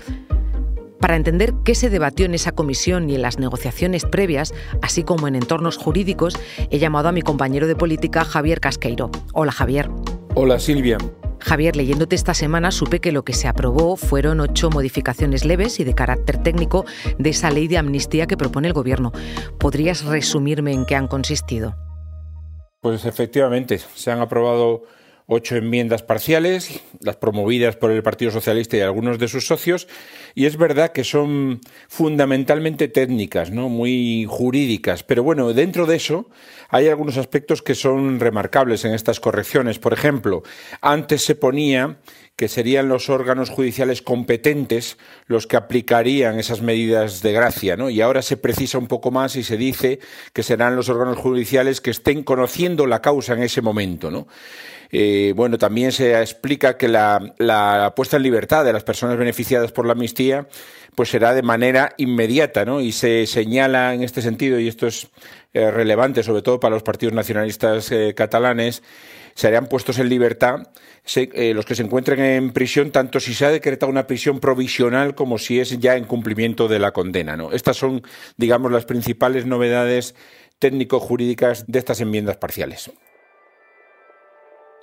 Para 1.01 1.17
entender 1.17 1.53
qué 1.65 1.75
se 1.75 1.91
debatió 1.91 2.27
en 2.27 2.35
esa 2.35 2.53
comisión 2.53 3.11
y 3.11 3.15
en 3.15 3.23
las 3.23 3.39
negociaciones 3.39 4.05
previas, 4.05 4.55
así 4.83 5.03
como 5.03 5.29
en 5.29 5.37
entornos 5.37 5.77
jurídicos, 5.77 6.39
he 6.71 6.79
llamado 6.79 7.09
a 7.09 7.13
mi 7.13 7.23
compañero 7.23 7.67
de 7.67 7.77
política 7.77 8.25
Javier 8.25 8.61
Casqueiro. 8.61 9.11
Hola 9.33 9.53
Javier. 9.53 9.91
Hola 10.35 10.59
Silvia. 10.59 10.99
Javier, 11.47 11.77
leyéndote 11.77 12.17
esta 12.17 12.35
semana 12.35 12.73
supe 12.73 12.99
que 12.99 13.13
lo 13.13 13.23
que 13.23 13.33
se 13.33 13.47
aprobó 13.47 13.97
fueron 13.97 14.41
ocho 14.41 14.69
modificaciones 14.69 15.45
leves 15.45 15.79
y 15.79 15.85
de 15.85 15.95
carácter 15.95 16.43
técnico 16.43 16.85
de 17.19 17.31
esa 17.31 17.53
ley 17.53 17.69
de 17.69 17.79
amnistía 17.79 18.27
que 18.27 18.37
propone 18.37 18.67
el 18.67 18.75
Gobierno. 18.75 19.13
¿Podrías 19.61 20.05
resumirme 20.05 20.73
en 20.73 20.85
qué 20.85 20.97
han 20.97 21.07
consistido? 21.07 21.77
Pues 22.81 23.05
efectivamente, 23.05 23.79
se 23.79 24.11
han 24.11 24.19
aprobado 24.19 24.83
ocho 25.27 25.57
enmiendas 25.57 26.03
parciales, 26.03 26.81
las 27.01 27.17
promovidas 27.17 27.77
por 27.77 27.91
el 27.91 28.03
Partido 28.03 28.31
Socialista 28.31 28.77
y 28.77 28.81
algunos 28.81 29.19
de 29.19 29.29
sus 29.29 29.47
socios, 29.47 29.89
y 30.35 30.47
es 30.47 30.57
verdad 30.57 30.93
que 30.93 31.03
son 31.03 31.61
fundamentalmente 31.89 32.89
técnicas, 32.89 33.51
¿no? 33.51 33.69
muy 33.69 34.27
jurídicas, 34.29 35.03
pero 35.03 35.23
bueno, 35.23 35.53
dentro 35.53 35.87
de 35.87 35.97
eso 35.97 36.31
hay 36.69 36.89
algunos 36.89 37.17
aspectos 37.17 37.63
que 37.63 37.75
son 37.75 38.21
remarcables 38.21 38.85
en 38.85 38.95
estas 38.95 39.21
correcciones. 39.21 39.79
Por 39.79 39.93
ejemplo, 39.93 40.43
antes 40.81 41.23
se 41.23 41.35
ponía 41.35 41.99
que 42.37 42.49
serían 42.49 42.89
los 42.89 43.09
órganos 43.09 43.49
judiciales 43.49 44.03
competentes 44.03 44.99
los 45.27 45.47
que 45.47 45.57
aplicarían 45.57 46.39
esas 46.39 46.61
medidas 46.61 47.23
de 47.23 47.33
gracia, 47.33 47.77
¿no? 47.77 47.89
Y 47.89 48.03
ahora 48.03 48.21
se 48.21 48.37
precisa 48.37 48.77
un 48.77 48.89
poco 48.89 49.11
más 49.11 49.37
y 49.37 49.43
se 49.43 49.57
dice 49.57 50.01
que 50.35 50.43
serán 50.43 50.77
los 50.77 50.91
órganos 50.91 51.17
judiciales 51.17 51.81
que 51.81 51.91
estén 51.91 52.23
conociendo 52.23 52.87
la 52.87 53.01
causa 53.01 53.33
en 53.33 53.43
ese 53.43 53.63
momento, 53.63 54.11
¿no? 54.11 54.27
Eh, 54.93 55.16
bueno, 55.35 55.59
también 55.59 55.93
se 55.93 56.21
explica 56.21 56.77
que 56.77 56.89
la, 56.89 57.93
puesta 57.95 58.17
en 58.17 58.23
libertad 58.23 58.65
de 58.65 58.73
las 58.73 58.85
personas 58.85 59.17
beneficiadas 59.17 59.73
por 59.73 59.87
la 59.87 59.93
amnistía 59.93 60.49
pues 60.95 61.11
será 61.11 61.35
de 61.35 61.43
manera 61.43 61.93
inmediata, 61.99 62.65
¿no? 62.65 62.81
Y 62.81 62.91
se 62.91 63.27
señala 63.27 63.93
en 63.93 64.03
este 64.03 64.23
sentido, 64.23 64.59
y 64.59 64.67
esto 64.67 64.87
es 64.87 65.09
eh, 65.53 65.71
relevante 65.71 66.23
sobre 66.23 66.41
todo 66.41 66.59
para 66.59 66.75
los 66.75 66.83
partidos 66.83 67.13
nacionalistas 67.13 67.93
eh, 67.93 68.15
catalanes, 68.17 68.83
serán 69.35 69.67
puestos 69.67 69.99
en 69.99 70.09
libertad 70.09 70.69
los 71.55 71.65
que 71.65 71.75
se 71.75 71.83
encuentren 71.83 72.21
en 72.21 72.53
prisión, 72.53 72.91
tanto 72.91 73.21
si 73.21 73.33
se 73.33 73.47
ha 73.47 73.51
decretado 73.51 73.91
una 73.91 74.07
prisión 74.07 74.41
provisional 74.41 75.15
como 75.15 75.39
si 75.39 75.61
es 75.61 75.79
ya 75.79 75.97
en 75.97 76.05
cumplimiento 76.05 76.67
de 76.67 76.79
la 76.79 76.93
condena. 76.93 77.37
Estas 77.53 77.77
son, 77.77 78.03
digamos, 78.37 78.73
las 78.73 78.87
principales 78.87 79.47
novedades 79.47 80.15
técnico-jurídicas 80.59 81.65
de 81.69 81.79
estas 81.79 82.01
enmiendas 82.01 82.39
parciales. 82.39 82.91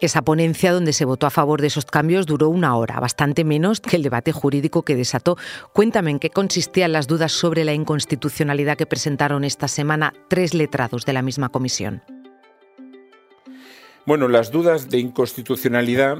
Esa 0.03 0.21
ponencia 0.21 0.73
donde 0.73 0.91
se 0.91 1.05
votó 1.05 1.27
a 1.27 1.29
favor 1.29 1.61
de 1.61 1.67
esos 1.67 1.85
cambios 1.85 2.25
duró 2.25 2.49
una 2.49 2.75
hora, 2.75 2.99
bastante 2.99 3.45
menos 3.45 3.79
que 3.79 3.95
el 3.95 4.03
debate 4.03 4.33
jurídico 4.33 4.81
que 4.81 4.97
desató. 4.97 5.37
Cuéntame 5.71 6.11
en 6.11 6.19
qué 6.19 6.29
consistían 6.29 6.91
las 6.91 7.07
dudas 7.07 7.31
sobre 7.31 7.63
la 7.63 7.73
inconstitucionalidad 7.73 8.75
que 8.75 8.85
presentaron 8.85 9.45
esta 9.45 9.69
semana 9.69 10.13
tres 10.27 10.53
letrados 10.53 11.05
de 11.05 11.13
la 11.13 11.21
misma 11.21 11.47
comisión. 11.47 12.03
Bueno, 14.05 14.27
las 14.27 14.51
dudas 14.51 14.89
de 14.89 14.99
inconstitucionalidad 14.99 16.17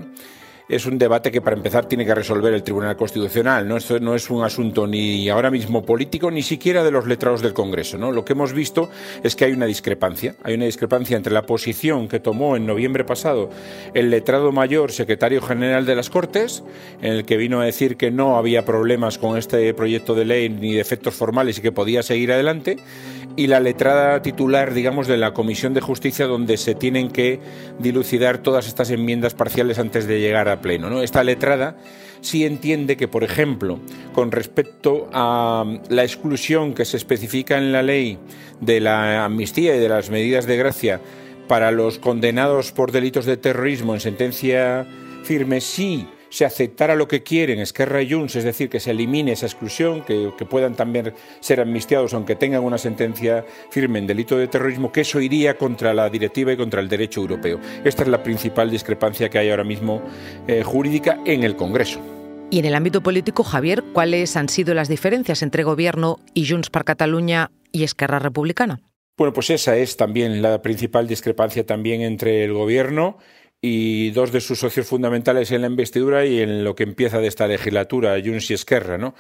es 0.76 0.86
un 0.86 0.98
debate 0.98 1.32
que 1.32 1.42
para 1.42 1.56
empezar 1.56 1.86
tiene 1.86 2.06
que 2.06 2.16
resolver 2.16 2.54
el 2.54 2.64
Tribunal 2.64 2.96
Constitucional. 2.96 3.68
¿no? 3.68 3.78
Esto 3.78 4.00
no 4.00 4.16
es 4.16 4.30
un 4.30 4.44
asunto 4.44 4.88
ni 4.88 5.30
ahora 5.30 5.52
mismo 5.52 5.84
político, 5.84 6.32
ni 6.32 6.42
siquiera 6.42 6.84
de 6.84 6.92
los 6.92 7.06
letrados 7.06 7.42
del 7.42 7.54
Congreso. 7.54 7.98
¿no? 7.98 8.12
Lo 8.12 8.26
que 8.26 8.34
hemos 8.34 8.54
visto 8.54 8.90
es 9.24 9.36
que 9.36 9.46
hay 9.46 9.54
una 9.54 9.66
discrepancia. 9.66 10.36
Hay 10.44 10.56
una 10.56 10.66
discrepancia 10.66 11.18
entre 11.18 11.34
la 11.34 11.46
posición 11.46 12.08
que 12.08 12.20
tomó 12.20 12.56
en 12.56 12.66
noviembre 12.66 13.04
pasado 13.04 13.50
el 13.94 14.10
letrado 14.10 14.52
mayor, 14.52 14.92
secretario 14.92 15.42
general 15.42 15.86
de 15.86 15.96
las 15.96 16.10
Cortes, 16.10 16.64
en 17.02 17.14
el 17.14 17.26
que 17.26 17.38
vino 17.38 17.62
a 17.62 17.66
decir 17.66 17.98
que 17.98 18.12
no 18.12 18.38
había 18.38 18.66
problemas 18.66 19.18
con 19.18 19.38
este 19.38 19.74
proyecto 19.74 20.16
de 20.16 20.26
ley 20.26 20.50
ni 20.50 20.74
defectos 20.74 21.16
formales 21.16 21.58
y 21.58 21.62
que 21.62 21.72
podía 21.72 22.04
seguir 22.04 22.32
adelante, 22.32 22.78
y 23.36 23.48
la 23.48 23.60
letrada 23.60 24.22
titular, 24.22 24.74
digamos, 24.74 25.08
de 25.08 25.18
la 25.18 25.34
Comisión 25.34 25.74
de 25.74 25.82
Justicia, 25.82 26.28
donde 26.28 26.58
se 26.58 26.76
tienen 26.76 27.10
que 27.10 27.40
dilucidar 27.80 28.38
todas 28.38 28.68
estas 28.68 28.92
enmiendas 28.92 29.34
parciales 29.34 29.80
antes 29.80 30.08
de 30.08 30.20
llegar 30.20 30.50
a 30.50 30.62
pleno. 30.64 30.90
¿no? 30.90 31.04
Esta 31.04 31.24
letrada 31.24 31.78
sí 32.22 32.44
entiende 32.44 32.98
que, 32.98 33.08
por 33.08 33.24
ejemplo, 33.24 33.80
con 34.14 34.32
respecto 34.32 35.08
a 35.14 35.64
la 35.90 36.04
exclusión 36.04 36.74
que 36.74 36.86
se 36.86 36.98
especifica 36.98 37.60
en 37.60 37.72
la 37.72 37.84
ley 37.84 38.18
de 38.60 38.80
la 38.80 39.26
amnistía 39.26 39.76
y 39.76 39.80
de 39.80 39.90
las 39.90 40.10
medidas 40.10 40.48
de 40.48 40.58
gracia 40.58 41.00
para 41.48 41.70
los 41.70 42.00
condenados 42.00 42.72
por 42.72 42.92
delitos 42.92 43.26
de 43.26 43.38
terrorismo 43.38 43.94
en 43.94 44.00
sentencia 44.00 44.88
firme, 45.24 45.62
sí 45.62 46.08
se 46.34 46.46
aceptara 46.46 46.96
lo 46.96 47.08
que 47.08 47.22
quieren 47.22 47.60
Esquerra 47.60 48.02
y 48.02 48.12
Junts, 48.12 48.36
es 48.36 48.44
decir, 48.44 48.68
que 48.68 48.80
se 48.80 48.90
elimine 48.90 49.34
esa 49.34 49.46
exclusión, 49.46 50.02
que, 50.02 50.32
puedan 50.50 50.74
también 50.74 51.14
ser 51.40 51.62
amnistiados 51.62 52.16
aunque 52.16 52.36
tengan 52.36 52.64
una 52.64 52.80
sentencia 52.80 53.46
firme 53.70 54.00
en 54.00 54.08
delito 54.08 54.36
de 54.36 54.48
terrorismo, 54.48 54.92
que 54.92 55.02
eso 55.02 55.22
iría 55.22 55.58
contra 55.58 55.94
la 55.94 56.10
directiva 56.10 56.52
y 56.52 56.58
contra 56.58 56.82
el 56.82 56.90
derecho 56.90 57.22
europeo. 57.22 57.60
Esta 57.84 58.02
es 58.02 58.10
la 58.10 58.24
principal 58.24 58.72
discrepancia 58.72 59.30
que 59.30 59.38
hay 59.38 59.52
ahora 59.52 59.64
mismo 59.64 60.02
eh, 60.48 60.64
jurídica 60.64 61.20
en 61.24 61.44
el 61.44 61.56
Congreso. 61.56 62.02
Y 62.50 62.58
en 62.58 62.66
el 62.66 62.74
ámbito 62.74 63.02
político, 63.02 63.44
Javier, 63.44 63.84
¿cuáles 63.94 64.36
han 64.36 64.50
sido 64.50 64.74
las 64.74 64.88
diferencias 64.88 65.44
entre 65.44 65.64
Gobierno 65.64 66.20
y 66.34 66.48
Junts 66.48 66.72
per 66.72 66.84
Cataluña 66.84 67.52
y 67.72 67.84
Esquerra 67.84 68.18
Republicana? 68.18 68.80
Bueno, 69.16 69.34
pues 69.34 69.52
esa 69.52 69.78
es 69.78 69.98
también 69.98 70.42
la 70.42 70.64
principal 70.64 71.08
discrepancia 71.08 71.64
también 71.64 72.02
entre 72.02 72.44
el 72.44 72.54
Gobierno 72.54 73.20
y 73.66 74.12
dos 74.12 74.34
de 74.34 74.42
sus 74.42 74.60
socios 74.60 74.86
fundamentales 74.86 75.50
en 75.52 75.62
la 75.62 75.68
investidura 75.68 76.26
y 76.26 76.42
en 76.42 76.66
lo 76.66 76.76
que 76.76 76.84
empieza 76.84 77.20
de 77.20 77.28
esta 77.28 77.48
legislatura, 77.48 78.22
Junts 78.24 78.52
y 78.52 78.54
Esquerra. 78.56 78.98
¿no? 78.98 79.16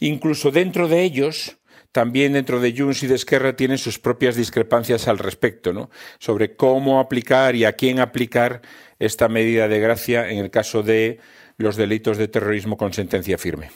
Incluso 0.00 0.50
dentro 0.50 0.86
de 0.86 1.02
ellos, 1.02 1.56
también 1.92 2.34
dentro 2.34 2.60
de 2.60 2.76
Junts 2.76 3.02
y 3.04 3.06
de 3.06 3.14
Esquerra 3.14 3.56
tienen 3.56 3.78
sus 3.78 3.98
propias 3.98 4.36
discrepancias 4.36 5.08
al 5.08 5.16
respecto, 5.16 5.72
¿no? 5.72 5.88
sobre 6.18 6.56
cómo 6.56 7.00
aplicar 7.00 7.56
y 7.56 7.64
a 7.64 7.72
quién 7.72 7.98
aplicar 7.98 8.60
esta 8.98 9.28
medida 9.28 9.66
de 9.66 9.80
gracia 9.80 10.28
en 10.28 10.40
el 10.40 10.50
caso 10.50 10.82
de 10.82 11.18
los 11.56 11.76
delitos 11.76 12.18
de 12.18 12.28
terrorismo 12.28 12.76
con 12.76 12.92
sentencia 12.92 13.38
firme. 13.38 13.70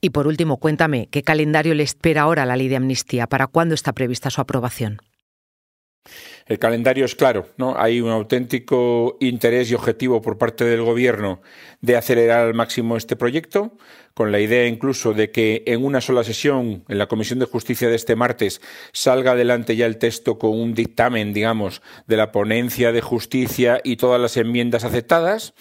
Y 0.00 0.08
por 0.08 0.26
último, 0.26 0.56
cuéntame, 0.56 1.08
¿qué 1.10 1.22
calendario 1.22 1.74
le 1.74 1.82
espera 1.82 2.22
ahora 2.22 2.46
la 2.46 2.56
ley 2.56 2.68
de 2.68 2.76
amnistía? 2.76 3.26
¿Para 3.26 3.46
cuándo 3.46 3.74
está 3.74 3.92
prevista 3.92 4.30
su 4.30 4.40
aprobación? 4.40 5.02
El 6.46 6.58
calendario 6.58 7.04
es 7.04 7.14
claro, 7.14 7.46
¿no? 7.58 7.76
Hay 7.78 8.00
un 8.00 8.10
auténtico 8.10 9.16
interés 9.20 9.70
y 9.70 9.74
objetivo 9.74 10.20
por 10.20 10.38
parte 10.38 10.64
del 10.64 10.82
gobierno 10.82 11.40
de 11.80 11.96
acelerar 11.96 12.46
al 12.46 12.54
máximo 12.54 12.96
este 12.96 13.14
proyecto, 13.14 13.76
con 14.14 14.32
la 14.32 14.40
idea 14.40 14.66
incluso 14.66 15.12
de 15.12 15.30
que 15.30 15.62
en 15.66 15.84
una 15.84 16.00
sola 16.00 16.24
sesión, 16.24 16.84
en 16.88 16.98
la 16.98 17.06
Comisión 17.06 17.38
de 17.38 17.44
Justicia 17.44 17.88
de 17.88 17.94
este 17.94 18.16
martes, 18.16 18.60
salga 18.92 19.32
adelante 19.32 19.76
ya 19.76 19.86
el 19.86 19.98
texto 19.98 20.38
con 20.38 20.58
un 20.58 20.74
dictamen, 20.74 21.32
digamos, 21.32 21.82
de 22.06 22.16
la 22.16 22.32
ponencia 22.32 22.90
de 22.90 23.00
justicia 23.00 23.80
y 23.84 23.96
todas 23.96 24.20
las 24.20 24.36
enmiendas 24.36 24.84
aceptadas. 24.84 25.54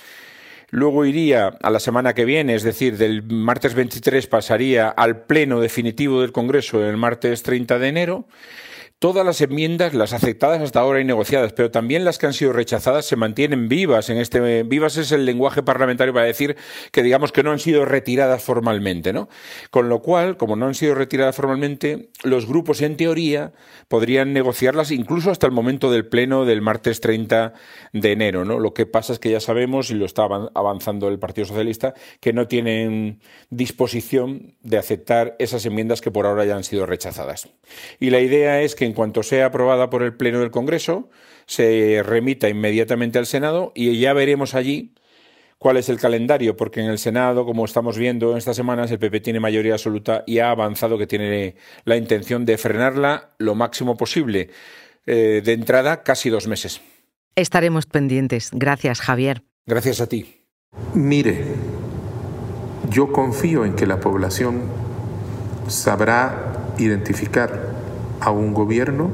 Luego 0.71 1.05
iría 1.05 1.47
a 1.61 1.69
la 1.69 1.79
semana 1.79 2.13
que 2.13 2.25
viene, 2.25 2.55
es 2.55 2.63
decir, 2.63 2.97
del 2.97 3.23
martes 3.23 3.73
23 3.75 4.25
pasaría 4.27 4.89
al 4.89 5.25
pleno 5.25 5.59
definitivo 5.59 6.21
del 6.21 6.31
Congreso 6.31 6.83
el 6.83 6.97
martes 6.97 7.43
30 7.43 7.79
de 7.79 7.87
enero 7.87 8.27
Todas 8.99 9.25
las 9.25 9.39
enmiendas, 9.39 9.93
las 9.93 10.11
aceptadas 10.11 10.61
hasta 10.61 10.81
ahora 10.81 10.99
y 10.99 11.05
negociadas, 11.05 11.53
pero 11.53 11.71
también 11.71 12.03
las 12.03 12.17
que 12.17 12.25
han 12.25 12.33
sido 12.33 12.51
rechazadas 12.51 13.05
se 13.05 13.15
mantienen 13.15 13.69
vivas 13.69 14.09
en 14.09 14.17
este 14.17 14.63
vivas 14.63 14.97
es 14.97 15.13
el 15.13 15.25
lenguaje 15.25 15.63
parlamentario 15.63 16.13
para 16.13 16.25
decir 16.25 16.57
que 16.91 17.01
digamos 17.01 17.31
que 17.31 17.41
no 17.41 17.53
han 17.53 17.59
sido 17.59 17.85
retiradas 17.85 18.43
formalmente, 18.43 19.13
¿no? 19.13 19.29
Con 19.71 19.87
lo 19.87 20.01
cual, 20.01 20.35
como 20.35 20.57
no 20.57 20.65
han 20.65 20.75
sido 20.75 20.95
retiradas 20.95 21.33
formalmente, 21.33 22.09
los 22.23 22.45
grupos 22.45 22.81
en 22.81 22.97
teoría 22.97 23.53
podrían 23.87 24.33
negociarlas 24.33 24.91
incluso 24.91 25.31
hasta 25.31 25.47
el 25.47 25.53
momento 25.53 25.89
del 25.89 26.05
pleno 26.05 26.43
del 26.43 26.61
martes 26.61 26.99
30 26.99 27.53
de 27.93 28.11
enero, 28.11 28.43
¿no? 28.43 28.59
Lo 28.59 28.73
que 28.73 28.85
pasa 28.85 29.13
es 29.13 29.19
que 29.19 29.31
ya 29.31 29.39
sabemos 29.39 29.91
y 29.91 29.93
lo 29.93 30.05
está 30.05 30.23
avanzando 30.53 31.07
el 31.07 31.19
Partido 31.19 31.47
Socialista 31.47 31.93
que 32.19 32.33
no 32.33 32.49
tienen 32.49 33.21
disposición 33.49 34.55
de 34.61 34.77
aceptar 34.77 35.37
esas 35.39 35.65
enmiendas 35.65 36.01
que 36.01 36.11
por 36.11 36.25
ahora 36.25 36.43
ya 36.43 36.57
han 36.57 36.65
sido 36.65 36.85
rechazadas. 36.85 37.47
Y 38.01 38.09
la 38.09 38.19
idea 38.19 38.61
es 38.61 38.75
que 38.75 38.88
en 38.89 38.93
cuanto 38.95 39.23
sea 39.23 39.47
aprobada 39.47 39.89
por 39.89 40.03
el 40.03 40.15
Pleno 40.15 40.39
del 40.39 40.51
Congreso, 40.51 41.09
se 41.45 42.03
remita 42.03 42.49
inmediatamente 42.49 43.19
al 43.19 43.25
Senado 43.25 43.71
y 43.75 43.97
ya 43.99 44.13
veremos 44.13 44.55
allí 44.55 44.93
cuál 45.59 45.77
es 45.77 45.89
el 45.89 45.99
calendario, 45.99 46.57
porque 46.57 46.79
en 46.79 46.87
el 46.87 46.97
Senado, 46.97 47.45
como 47.45 47.65
estamos 47.65 47.97
viendo 47.97 48.31
en 48.31 48.37
estas 48.37 48.55
semanas, 48.55 48.89
el 48.91 48.99
PP 48.99 49.19
tiene 49.19 49.39
mayoría 49.39 49.73
absoluta 49.73 50.23
y 50.25 50.39
ha 50.39 50.51
avanzado 50.51 50.97
que 50.97 51.05
tiene 51.05 51.55
la 51.85 51.97
intención 51.97 52.45
de 52.45 52.57
frenarla 52.57 53.29
lo 53.37 53.55
máximo 53.55 53.95
posible. 53.95 54.49
Eh, 55.05 55.41
de 55.43 55.53
entrada, 55.53 56.03
casi 56.03 56.29
dos 56.29 56.47
meses. 56.47 56.81
Estaremos 57.35 57.85
pendientes. 57.85 58.49
Gracias, 58.53 59.01
Javier. 59.01 59.43
Gracias 59.65 60.01
a 60.01 60.07
ti. 60.07 60.43
Mire, 60.93 61.45
yo 62.89 63.11
confío 63.11 63.65
en 63.65 63.75
que 63.75 63.85
la 63.85 63.99
población 63.99 64.63
sabrá 65.67 66.73
identificar 66.77 67.68
a 68.19 68.31
un 68.31 68.53
gobierno 68.53 69.09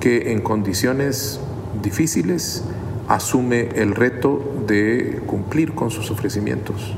que 0.00 0.32
en 0.32 0.40
condiciones 0.40 1.40
difíciles 1.82 2.64
asume 3.08 3.68
el 3.74 3.94
reto 3.94 4.42
de 4.66 5.22
cumplir 5.26 5.74
con 5.74 5.90
sus 5.90 6.10
ofrecimientos. 6.10 6.94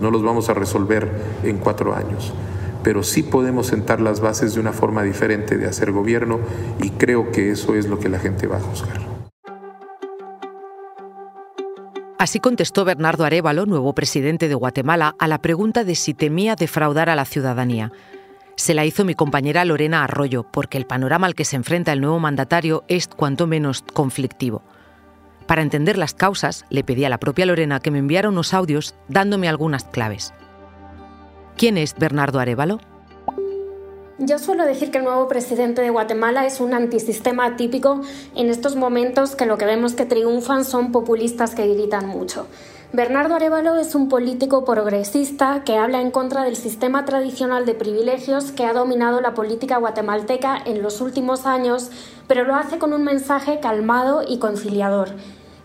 No 0.00 0.10
los 0.10 0.22
vamos 0.22 0.48
a 0.48 0.54
resolver 0.54 1.10
en 1.44 1.58
cuatro 1.58 1.94
años, 1.94 2.32
pero 2.82 3.02
sí 3.02 3.22
podemos 3.22 3.68
sentar 3.68 4.00
las 4.00 4.20
bases 4.20 4.54
de 4.54 4.60
una 4.60 4.72
forma 4.72 5.02
diferente 5.02 5.56
de 5.56 5.66
hacer 5.66 5.92
gobierno 5.92 6.38
y 6.82 6.90
creo 6.90 7.32
que 7.32 7.50
eso 7.50 7.74
es 7.74 7.86
lo 7.86 7.98
que 7.98 8.08
la 8.08 8.18
gente 8.18 8.46
va 8.46 8.56
a 8.56 8.60
juzgar. 8.60 9.16
Así 12.18 12.40
contestó 12.40 12.84
Bernardo 12.84 13.24
Arevalo, 13.24 13.66
nuevo 13.66 13.92
presidente 13.92 14.48
de 14.48 14.54
Guatemala, 14.54 15.14
a 15.18 15.28
la 15.28 15.38
pregunta 15.38 15.84
de 15.84 15.94
si 15.94 16.12
temía 16.12 16.56
defraudar 16.56 17.08
a 17.08 17.14
la 17.14 17.24
ciudadanía 17.24 17.92
se 18.56 18.72
la 18.74 18.86
hizo 18.86 19.04
mi 19.04 19.14
compañera 19.14 19.64
Lorena 19.64 20.02
Arroyo, 20.02 20.44
porque 20.44 20.78
el 20.78 20.86
panorama 20.86 21.26
al 21.26 21.34
que 21.34 21.44
se 21.44 21.56
enfrenta 21.56 21.92
el 21.92 22.00
nuevo 22.00 22.18
mandatario 22.18 22.84
es 22.88 23.06
cuanto 23.06 23.46
menos 23.46 23.82
conflictivo. 23.82 24.62
Para 25.46 25.62
entender 25.62 25.98
las 25.98 26.14
causas, 26.14 26.64
le 26.70 26.82
pedí 26.82 27.04
a 27.04 27.08
la 27.08 27.18
propia 27.18 27.46
Lorena 27.46 27.80
que 27.80 27.90
me 27.90 27.98
enviara 27.98 28.30
unos 28.30 28.54
audios 28.54 28.94
dándome 29.08 29.48
algunas 29.48 29.84
claves. 29.84 30.32
¿Quién 31.56 31.76
es 31.76 31.94
Bernardo 31.94 32.40
Arevalo? 32.40 32.80
Yo 34.18 34.38
suelo 34.38 34.64
decir 34.64 34.90
que 34.90 34.98
el 34.98 35.04
nuevo 35.04 35.28
presidente 35.28 35.82
de 35.82 35.90
Guatemala 35.90 36.46
es 36.46 36.60
un 36.60 36.72
antisistema 36.72 37.56
típico 37.56 38.00
en 38.34 38.48
estos 38.48 38.74
momentos 38.74 39.36
que 39.36 39.44
lo 39.44 39.58
que 39.58 39.66
vemos 39.66 39.92
que 39.92 40.06
triunfan 40.06 40.64
son 40.64 40.90
populistas 40.90 41.54
que 41.54 41.66
gritan 41.66 42.08
mucho. 42.08 42.46
Bernardo 42.96 43.34
Arevalo 43.34 43.76
es 43.76 43.94
un 43.94 44.08
político 44.08 44.64
progresista 44.64 45.64
que 45.64 45.76
habla 45.76 46.00
en 46.00 46.10
contra 46.10 46.44
del 46.44 46.56
sistema 46.56 47.04
tradicional 47.04 47.66
de 47.66 47.74
privilegios 47.74 48.52
que 48.52 48.64
ha 48.64 48.72
dominado 48.72 49.20
la 49.20 49.34
política 49.34 49.76
guatemalteca 49.76 50.56
en 50.64 50.80
los 50.80 51.02
últimos 51.02 51.44
años, 51.44 51.90
pero 52.26 52.44
lo 52.44 52.54
hace 52.54 52.78
con 52.78 52.94
un 52.94 53.04
mensaje 53.04 53.60
calmado 53.60 54.24
y 54.26 54.38
conciliador. 54.38 55.10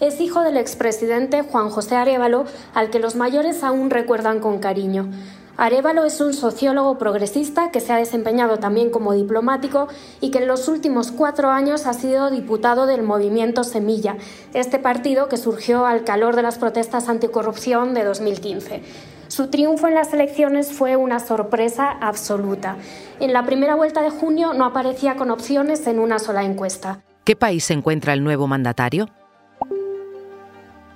Es 0.01 0.19
hijo 0.19 0.41
del 0.41 0.57
expresidente 0.57 1.41
Juan 1.41 1.69
José 1.69 1.95
Arevalo, 1.95 2.43
al 2.73 2.89
que 2.89 2.99
los 2.99 3.15
mayores 3.15 3.63
aún 3.63 3.91
recuerdan 3.91 4.41
con 4.41 4.59
cariño. 4.59 5.09
Arevalo 5.57 6.05
es 6.05 6.21
un 6.21 6.33
sociólogo 6.33 6.97
progresista 6.97 7.71
que 7.71 7.79
se 7.79 7.93
ha 7.93 7.97
desempeñado 7.97 8.57
también 8.57 8.89
como 8.89 9.13
diplomático 9.13 9.87
y 10.19 10.31
que 10.31 10.39
en 10.39 10.47
los 10.47 10.67
últimos 10.67 11.11
cuatro 11.11 11.49
años 11.49 11.85
ha 11.85 11.93
sido 11.93 12.31
diputado 12.31 12.85
del 12.85 13.03
movimiento 13.03 13.63
Semilla, 13.63 14.17
este 14.53 14.79
partido 14.79 15.27
que 15.27 15.37
surgió 15.37 15.85
al 15.85 16.03
calor 16.03 16.35
de 16.35 16.41
las 16.41 16.57
protestas 16.57 17.09
anticorrupción 17.09 17.93
de 17.93 18.03
2015. 18.03 18.81
Su 19.27 19.47
triunfo 19.47 19.87
en 19.87 19.95
las 19.95 20.13
elecciones 20.13 20.73
fue 20.73 20.95
una 20.95 21.19
sorpresa 21.19 21.89
absoluta. 21.89 22.75
En 23.19 23.31
la 23.31 23.45
primera 23.45 23.75
vuelta 23.75 24.01
de 24.01 24.09
junio 24.09 24.53
no 24.53 24.65
aparecía 24.65 25.15
con 25.15 25.31
opciones 25.31 25.87
en 25.87 25.99
una 25.99 26.19
sola 26.19 26.43
encuesta. 26.43 27.01
¿Qué 27.23 27.35
país 27.35 27.63
se 27.63 27.73
encuentra 27.73 28.13
el 28.13 28.23
nuevo 28.23 28.47
mandatario? 28.47 29.07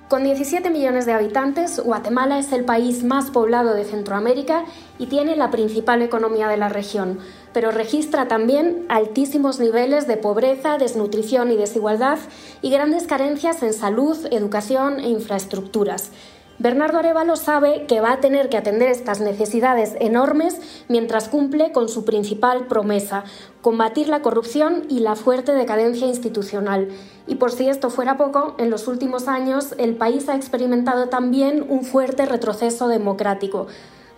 Con 0.08 0.22
17 0.22 0.70
millones 0.70 1.04
de 1.04 1.12
habitantes, 1.12 1.80
Guatemala 1.80 2.38
es 2.38 2.52
el 2.52 2.64
país 2.64 3.02
más 3.02 3.32
poblado 3.32 3.74
de 3.74 3.84
Centroamérica 3.84 4.64
y 5.00 5.06
tiene 5.06 5.34
la 5.34 5.50
principal 5.50 6.00
economía 6.00 6.46
de 6.46 6.56
la 6.56 6.68
región, 6.68 7.18
pero 7.52 7.72
registra 7.72 8.28
también 8.28 8.86
altísimos 8.88 9.58
niveles 9.58 10.06
de 10.06 10.16
pobreza, 10.16 10.78
desnutrición 10.78 11.50
y 11.50 11.56
desigualdad 11.56 12.20
y 12.62 12.70
grandes 12.70 13.08
carencias 13.08 13.64
en 13.64 13.72
salud, 13.72 14.16
educación 14.30 15.00
e 15.00 15.08
infraestructuras. 15.08 16.12
Bernardo 16.58 16.98
Arevalo 16.98 17.36
sabe 17.36 17.84
que 17.86 18.00
va 18.00 18.12
a 18.12 18.20
tener 18.20 18.48
que 18.48 18.56
atender 18.56 18.88
estas 18.88 19.20
necesidades 19.20 19.94
enormes 20.00 20.58
mientras 20.88 21.28
cumple 21.28 21.70
con 21.70 21.90
su 21.90 22.06
principal 22.06 22.66
promesa, 22.66 23.24
combatir 23.60 24.08
la 24.08 24.22
corrupción 24.22 24.84
y 24.88 25.00
la 25.00 25.16
fuerte 25.16 25.52
decadencia 25.52 26.06
institucional. 26.06 26.88
Y 27.26 27.34
por 27.34 27.52
si 27.52 27.68
esto 27.68 27.90
fuera 27.90 28.16
poco, 28.16 28.54
en 28.58 28.70
los 28.70 28.88
últimos 28.88 29.28
años 29.28 29.74
el 29.76 29.96
país 29.96 30.30
ha 30.30 30.36
experimentado 30.36 31.08
también 31.08 31.66
un 31.68 31.84
fuerte 31.84 32.24
retroceso 32.24 32.88
democrático. 32.88 33.66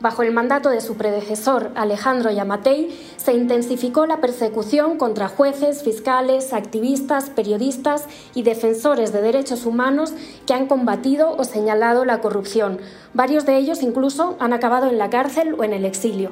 Bajo 0.01 0.23
el 0.23 0.33
mandato 0.33 0.69
de 0.69 0.81
su 0.81 0.97
predecesor, 0.97 1.73
Alejandro 1.75 2.31
Yamatei, 2.31 2.97
se 3.17 3.33
intensificó 3.33 4.07
la 4.07 4.21
persecución 4.21 4.97
contra 4.97 5.27
jueces, 5.27 5.83
fiscales, 5.83 6.53
activistas, 6.53 7.31
periodistas 7.31 8.07
y 8.33 8.45
defensores 8.45 9.13
de 9.13 9.23
derechos 9.23 9.67
humanos 9.67 10.13
que 10.47 10.55
han 10.55 10.67
combatido 10.67 11.33
o 11.37 11.43
señalado 11.43 12.05
la 12.05 12.21
corrupción. 12.21 12.79
Varios 13.13 13.45
de 13.45 13.57
ellos 13.57 13.83
incluso 13.83 14.37
han 14.39 14.53
acabado 14.53 14.89
en 14.89 14.99
la 14.99 15.11
cárcel 15.11 15.57
o 15.59 15.65
en 15.65 15.73
el 15.73 15.85
exilio. 15.85 16.31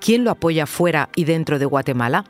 ¿Quién 0.00 0.24
lo 0.24 0.32
apoya 0.32 0.66
fuera 0.66 1.10
y 1.14 1.24
dentro 1.24 1.60
de 1.60 1.66
Guatemala? 1.66 2.24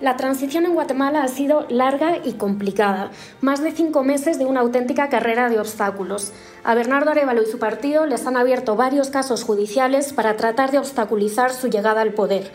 La 0.00 0.16
transición 0.16 0.66
en 0.66 0.74
Guatemala 0.74 1.22
ha 1.22 1.28
sido 1.28 1.66
larga 1.68 2.18
y 2.24 2.32
complicada, 2.32 3.12
más 3.40 3.62
de 3.62 3.70
cinco 3.70 4.02
meses 4.02 4.40
de 4.40 4.44
una 4.44 4.58
auténtica 4.58 5.08
carrera 5.08 5.48
de 5.48 5.60
obstáculos. 5.60 6.32
A 6.64 6.74
Bernardo 6.74 7.12
Arevalo 7.12 7.42
y 7.42 7.46
su 7.46 7.60
partido 7.60 8.04
les 8.04 8.26
han 8.26 8.36
abierto 8.36 8.74
varios 8.74 9.10
casos 9.10 9.44
judiciales 9.44 10.12
para 10.12 10.36
tratar 10.36 10.72
de 10.72 10.78
obstaculizar 10.78 11.52
su 11.52 11.68
llegada 11.68 12.00
al 12.00 12.12
poder. 12.12 12.50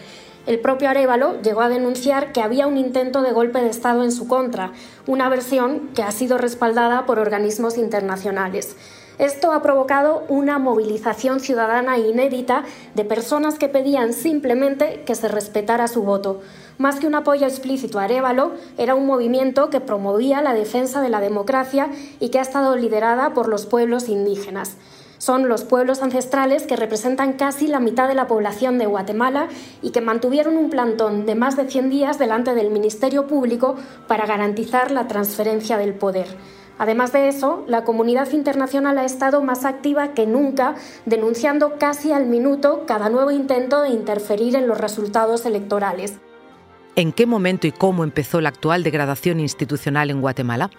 El 0.47 0.59
propio 0.59 0.89
Arevalo 0.89 1.41
llegó 1.41 1.61
a 1.61 1.69
denunciar 1.69 2.33
que 2.33 2.41
había 2.41 2.67
un 2.67 2.77
intento 2.77 3.21
de 3.21 3.31
golpe 3.31 3.61
de 3.61 3.69
Estado 3.69 4.03
en 4.03 4.11
su 4.11 4.27
contra, 4.27 4.73
una 5.07 5.29
versión 5.29 5.91
que 5.95 6.03
ha 6.03 6.11
sido 6.11 6.37
respaldada 6.37 7.05
por 7.05 7.19
organismos 7.19 7.77
internacionales. 7.77 8.75
Esto 9.19 9.51
ha 9.51 9.61
provocado 9.61 10.23
una 10.29 10.59
movilización 10.59 11.41
ciudadana 11.41 11.97
inédita 11.97 12.63
de 12.95 13.03
personas 13.03 13.59
que 13.59 13.67
pedían 13.67 14.13
simplemente 14.13 15.03
que 15.05 15.13
se 15.13 15.27
respetara 15.27 15.89
su 15.89 16.03
voto. 16.03 16.39
Más 16.77 17.01
que 17.01 17.07
un 17.07 17.15
apoyo 17.15 17.45
explícito 17.45 17.99
a 17.99 18.03
Arevalo, 18.03 18.53
era 18.77 18.95
un 18.95 19.05
movimiento 19.05 19.69
que 19.69 19.81
promovía 19.81 20.41
la 20.41 20.53
defensa 20.53 21.01
de 21.01 21.09
la 21.09 21.19
democracia 21.19 21.89
y 22.21 22.29
que 22.29 22.39
ha 22.39 22.43
estado 22.43 22.77
liderada 22.77 23.33
por 23.33 23.49
los 23.49 23.65
pueblos 23.65 24.07
indígenas. 24.07 24.77
Son 25.17 25.49
los 25.49 25.65
pueblos 25.65 26.01
ancestrales 26.01 26.63
que 26.65 26.77
representan 26.77 27.33
casi 27.33 27.67
la 27.67 27.81
mitad 27.81 28.07
de 28.07 28.15
la 28.15 28.27
población 28.27 28.77
de 28.77 28.85
Guatemala 28.85 29.49
y 29.81 29.91
que 29.91 29.99
mantuvieron 29.99 30.55
un 30.55 30.69
plantón 30.69 31.25
de 31.25 31.35
más 31.35 31.57
de 31.57 31.69
100 31.69 31.89
días 31.89 32.19
delante 32.19 32.55
del 32.55 32.69
Ministerio 32.69 33.27
Público 33.27 33.75
para 34.07 34.25
garantizar 34.25 34.91
la 34.91 35.09
transferencia 35.09 35.77
del 35.77 35.93
poder. 35.93 36.37
Además 36.79 37.11
de 37.11 37.27
eso, 37.27 37.65
la 37.67 37.83
comunidad 37.83 38.31
internacional 38.31 38.97
ha 38.97 39.03
estado 39.03 39.43
más 39.43 39.65
activa 39.65 40.13
que 40.13 40.25
nunca, 40.25 40.75
denunciando 41.05 41.77
casi 41.77 42.13
al 42.13 42.25
minuto 42.25 42.85
cada 42.87 43.09
nuevo 43.09 43.31
intento 43.31 43.81
de 43.81 43.89
interferir 43.89 44.55
en 44.55 44.65
los 44.65 44.77
resultados 44.79 45.45
electorales. 45.45 46.19
¿En 46.95 47.11
qué 47.11 47.25
momento 47.25 47.67
y 47.67 47.73
cómo 47.73 48.05
empezó 48.05 48.39
la 48.39 48.49
actual 48.49 48.83
degradación 48.83 49.41
institucional 49.41 50.09
en 50.09 50.21
Guatemala? 50.21 50.69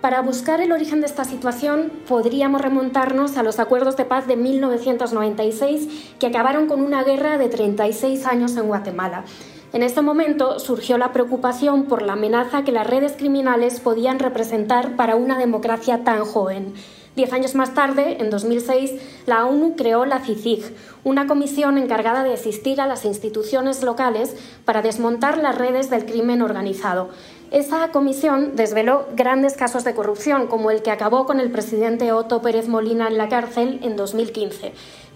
Para 0.00 0.20
buscar 0.20 0.60
el 0.60 0.72
origen 0.72 1.00
de 1.00 1.06
esta 1.06 1.24
situación, 1.24 1.92
podríamos 2.08 2.60
remontarnos 2.60 3.36
a 3.36 3.44
los 3.44 3.60
acuerdos 3.60 3.96
de 3.96 4.04
paz 4.04 4.26
de 4.26 4.36
1996 4.36 6.16
que 6.18 6.26
acabaron 6.26 6.66
con 6.66 6.82
una 6.82 7.04
guerra 7.04 7.38
de 7.38 7.48
36 7.48 8.26
años 8.26 8.56
en 8.56 8.66
Guatemala. 8.66 9.24
En 9.72 9.82
este 9.82 10.02
momento 10.02 10.58
surgió 10.58 10.98
la 10.98 11.14
preocupación 11.14 11.84
por 11.84 12.02
la 12.02 12.12
amenaza 12.12 12.62
que 12.62 12.72
las 12.72 12.86
redes 12.86 13.12
criminales 13.12 13.80
podían 13.80 14.18
representar 14.18 14.96
para 14.96 15.16
una 15.16 15.38
democracia 15.38 16.04
tan 16.04 16.26
joven. 16.26 16.74
Diez 17.16 17.32
años 17.32 17.54
más 17.54 17.72
tarde, 17.72 18.18
en 18.20 18.28
2006, 18.28 18.92
la 19.24 19.46
ONU 19.46 19.74
creó 19.74 20.04
la 20.04 20.20
CICIG, 20.20 20.74
una 21.04 21.26
comisión 21.26 21.78
encargada 21.78 22.22
de 22.22 22.34
asistir 22.34 22.82
a 22.82 22.86
las 22.86 23.06
instituciones 23.06 23.82
locales 23.82 24.36
para 24.66 24.82
desmontar 24.82 25.38
las 25.38 25.56
redes 25.56 25.88
del 25.88 26.04
crimen 26.04 26.42
organizado. 26.42 27.08
Esa 27.50 27.88
comisión 27.92 28.56
desveló 28.56 29.06
grandes 29.14 29.54
casos 29.54 29.84
de 29.84 29.94
corrupción, 29.94 30.48
como 30.48 30.70
el 30.70 30.82
que 30.82 30.90
acabó 30.90 31.26
con 31.26 31.40
el 31.40 31.50
presidente 31.50 32.12
Otto 32.12 32.40
Pérez 32.40 32.68
Molina 32.68 33.08
en 33.08 33.18
la 33.18 33.28
cárcel 33.28 33.80
en 33.82 33.96
2015 33.96 34.72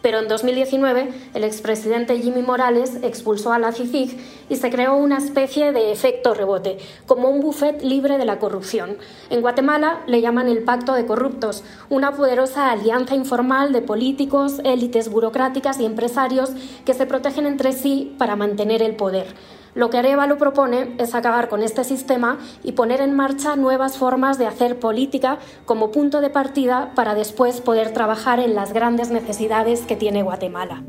pero 0.07 0.21
en 0.21 0.29
2019 0.29 1.09
el 1.35 1.43
expresidente 1.43 2.17
Jimmy 2.21 2.41
Morales 2.41 3.01
expulsó 3.03 3.53
a 3.53 3.59
la 3.59 3.73
CICIG 3.73 4.17
y 4.49 4.55
se 4.55 4.71
creó 4.71 4.95
una 4.95 5.19
especie 5.19 5.73
de 5.73 5.91
efecto 5.91 6.33
rebote, 6.33 6.79
como 7.07 7.29
un 7.29 7.41
buffet 7.41 7.83
libre 7.83 8.17
de 8.17 8.25
la 8.25 8.39
corrupción. 8.39 8.99
En 9.31 9.41
Guatemala 9.41 10.05
le 10.07 10.21
llaman 10.21 10.47
el 10.47 10.63
Pacto 10.63 10.93
de 10.93 11.07
Corruptos, 11.07 11.65
una 11.91 12.13
poderosa 12.13 12.71
alianza 12.71 13.17
informal 13.17 13.73
de 13.73 13.83
políticos, 13.83 14.61
élites 14.63 15.09
burocráticas 15.09 15.81
y 15.81 15.87
empresarios 15.87 16.53
que 16.85 16.95
se 16.95 17.07
protegen 17.07 17.45
entre 17.45 17.73
sí 17.73 18.15
para 18.17 18.37
mantener 18.37 18.83
el 18.83 18.95
poder. 18.95 19.35
Lo 19.77 19.91
que 19.91 19.99
Arevalo 19.99 20.39
propone 20.39 20.95
es 20.97 21.15
acabar 21.15 21.51
con 21.51 21.63
este 21.63 21.85
sistema 21.85 22.39
y 22.65 22.73
poner 22.73 23.03
en 23.03 23.15
marcha 23.15 23.57
nuevas 23.57 23.99
formas 23.99 24.39
de 24.39 24.47
hacer 24.47 24.79
política 24.79 25.39
como 25.67 25.93
punto 25.93 26.23
de 26.23 26.31
partida 26.31 26.93
para 26.95 27.15
después 27.15 27.61
poder 27.61 27.93
trabajar 27.93 28.41
en 28.41 28.55
las 28.55 28.73
grandes 28.73 29.11
necesidades 29.11 29.83
que 29.83 29.95
tiene 29.95 30.23
Guatemala. 30.23 30.83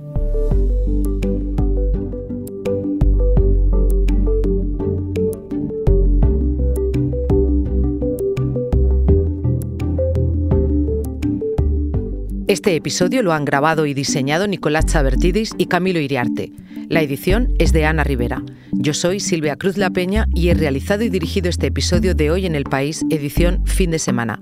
Este 12.48 12.74
episodio 12.78 13.22
lo 13.22 13.34
han 13.34 13.44
grabado 13.44 13.86
y 13.86 13.94
diseñado 13.94 14.48
Nicolás 14.48 14.86
Chabertidis 14.86 15.54
y 15.58 15.66
Camilo 15.66 16.00
Iriarte. 16.00 16.54
La 16.90 17.02
edición 17.02 17.54
es 17.60 17.74
de 17.74 17.86
Ana 17.86 18.06
Rivera. 18.06 18.42
Yo 18.72 18.94
soy 18.94 19.20
Silvia 19.20 19.58
Cruz 19.58 19.78
La 19.78 19.90
Peña 19.90 20.28
y 20.34 20.50
he 20.50 20.54
realizado 20.54 21.04
y 21.04 21.10
dirigido 21.10 21.50
este 21.50 21.68
episodio 21.68 22.16
de 22.16 22.32
Hoy 22.32 22.46
en 22.46 22.56
el 22.56 22.64
País, 22.64 23.04
edición 23.10 23.66
fin 23.66 23.92
de 23.92 24.00
semana. 24.00 24.40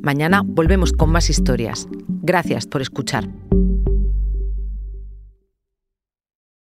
Mañana 0.00 0.42
volvemos 0.44 0.92
con 0.92 1.10
más 1.10 1.28
historias. 1.28 1.88
Gracias 2.22 2.66
por 2.68 2.82
escuchar. 2.82 3.28